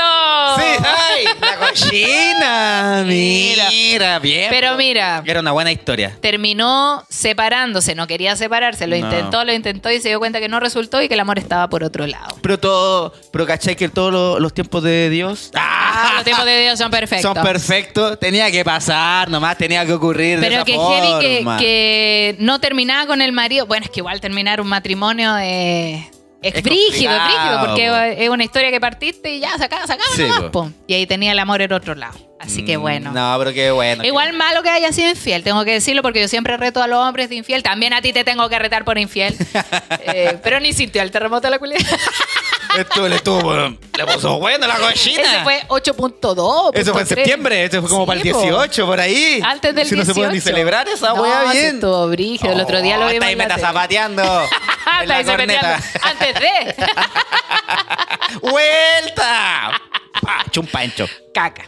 [0.57, 3.03] Sí, ay, la cochina.
[3.05, 4.47] Mira, mira, bien.
[4.49, 6.17] Pero mira, Era una buena historia.
[6.21, 9.05] terminó separándose, no quería separarse, lo No.
[9.05, 11.69] intentó, lo intentó y se dio cuenta que no resultó y que el amor estaba
[11.69, 12.35] por otro lado.
[12.41, 15.51] Pero todo, pero ¿cachai que todos los, los tiempos de Dios
[15.93, 17.33] Ah, los tiempos de Dios son perfectos.
[17.33, 18.19] son perfectos?
[18.19, 21.57] Tenía que pasar, nomás tenía que ocurrir de Pero esa que heavy que, forma.
[21.57, 23.65] que no terminaba con el marido.
[23.65, 26.05] Bueno, es que igual terminar un matrimonio es.
[26.41, 27.95] Es, Es frígido, es frígido, porque po.
[28.23, 30.51] es una historia que partiste y ya, sacaba, sacaba Sí, nomás, po.
[30.51, 30.71] po.
[30.87, 32.17] Y ahí tenía el amor en otro lado.
[32.39, 33.11] Así que Mm, bueno.
[33.11, 34.03] No, pero qué bueno.
[34.03, 36.97] Igual malo que haya sido infiel, tengo que decirlo porque yo siempre reto a los
[36.97, 37.61] hombres de infiel.
[37.61, 39.35] También a ti te tengo que retar por infiel.
[40.13, 41.77] Eh, pero ni sintió el terremoto de la culia.
[42.77, 45.21] Esto le estuvo, le puso bueno la cochina.
[45.23, 46.71] Ese fue 8.2.
[46.73, 48.41] Eso fue en septiembre, eso fue como Sí, para el po.
[48.41, 49.41] 18, por ahí.
[49.43, 50.55] Antes del Si no se puede ni 18.
[50.55, 51.75] celebrar esa No, sí bien.
[51.75, 52.53] estuvo brígido.
[52.53, 53.67] El otro día lo Oh, vimos está ahí meta tele.
[53.67, 54.23] zapateando.
[55.01, 55.79] en Está la corneta.
[56.03, 56.75] Antes de.
[58.41, 59.71] ¡Vuelta!
[60.21, 61.07] Pa, Chumpancho.
[61.33, 61.65] Caca.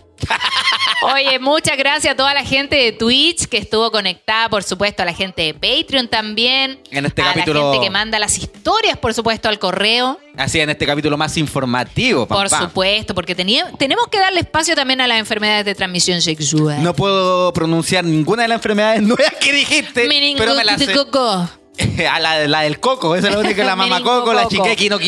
[1.13, 5.05] Oye, muchas gracias a toda la gente de Twitch que estuvo conectada, por supuesto, a
[5.05, 6.79] la gente de Patreon también.
[6.91, 10.19] En este a capítulo- la gente que manda las historias, por supuesto, al correo.
[10.37, 12.25] Así en este capítulo más informativo.
[12.25, 12.61] pam, Por pam.
[12.63, 16.81] supuesto, porque tenía- tenemos que darle espacio también a las enfermedades de transmisión sexual.
[16.81, 20.07] No puedo pronunciar ninguna de las enfermedades nuevas que dijiste,
[20.37, 20.87] pero me la sé.
[20.87, 21.49] Meningococo.
[22.11, 24.99] a la, la del coco, esa es la única, la mamacoco, la chiquequi no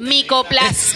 [0.00, 0.94] Micoplas.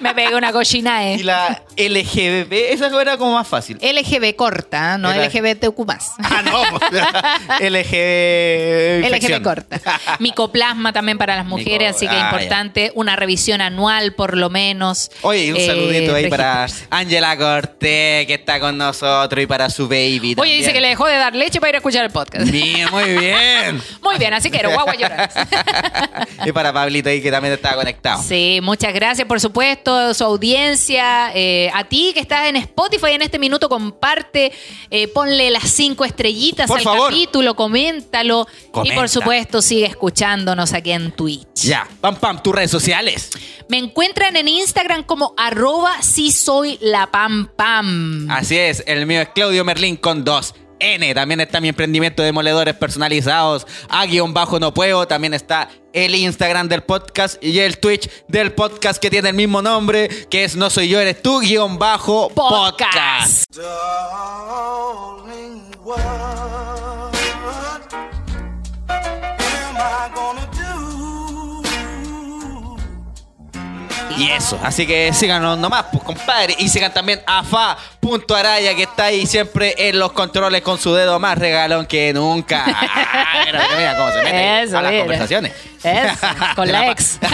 [0.00, 1.24] Me pegué una cochina, y eh.
[1.24, 3.78] la LGBT, esa era como más fácil.
[3.80, 5.78] LGB corta, no Era- LGBTQ.
[6.22, 6.90] Ah, no, pues,
[7.60, 9.00] LGB.
[9.00, 9.42] LGB infección.
[9.42, 9.80] corta.
[10.18, 12.92] Micoplasma también para las mujeres, Mico- así que ah, importante.
[12.94, 15.10] Una revisión anual, por lo menos.
[15.22, 16.66] Oye, y un Eh, saludito ahí para.
[16.90, 20.34] Ángela Cortés, que está con nosotros, y para su baby.
[20.38, 22.50] Oye, dice que le dejó de dar leche para ir a escuchar el podcast.
[22.50, 23.80] Bien, muy bien.
[24.02, 25.28] Muy bien, así que era guagua llorar.
[26.46, 28.22] y para Pablito ahí, que también está conectado.
[28.22, 31.30] Sí, muchas gracias por supuesto, su audiencia.
[31.34, 34.52] Eh, a ti que estás en Spotify en este minuto, comparte,
[34.90, 37.10] eh, ponle las cinco estrellitas Por al favor.
[37.10, 38.46] capítulo, coméntalo.
[38.84, 41.46] Y por supuesto, sigue escuchándonos aquí en Twitch.
[41.54, 43.30] Ya, pam, pam, tus redes sociales.
[43.68, 48.30] Me encuentran en Instagram como arroba si soy la pam pam.
[48.30, 51.14] Así es, el mío es Claudio Merlín con dos N.
[51.14, 53.66] También está mi emprendimiento de moledores personalizados.
[53.88, 55.06] A guion bajo no puedo.
[55.06, 55.68] También está
[56.04, 60.44] el Instagram del podcast y el Twitch del podcast que tiene el mismo nombre, que
[60.44, 63.46] es No Soy Yo, Eres Tú, guion bajo podcast.
[63.48, 63.58] Podcast.
[74.18, 76.54] Y eso, así que síganos nomás, pues compadre.
[76.58, 81.18] Y sigan también a fa.araya, que está ahí siempre en los controles con su dedo
[81.20, 82.64] más regalón que nunca.
[83.30, 85.02] Ah, mira, mira, mira cómo se mete Eso, a las mira.
[85.04, 85.52] conversaciones.
[85.82, 86.26] Eso,
[86.56, 87.18] con la ex.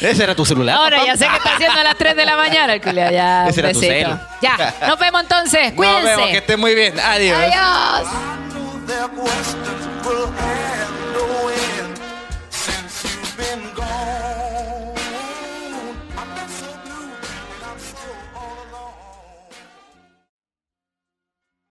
[0.00, 0.76] Ese era tu celular.
[0.76, 1.06] Ahora papá?
[1.08, 3.10] ya sé que está haciendo a las 3 de la mañana el culiao.
[3.10, 4.18] Ya, Ese era tu celu.
[4.40, 5.72] Ya, nos vemos entonces.
[5.74, 6.38] Nos vemos, que Cuídense.
[6.38, 6.98] estén muy bien.
[6.98, 7.38] Adiós.
[7.38, 8.08] Adiós.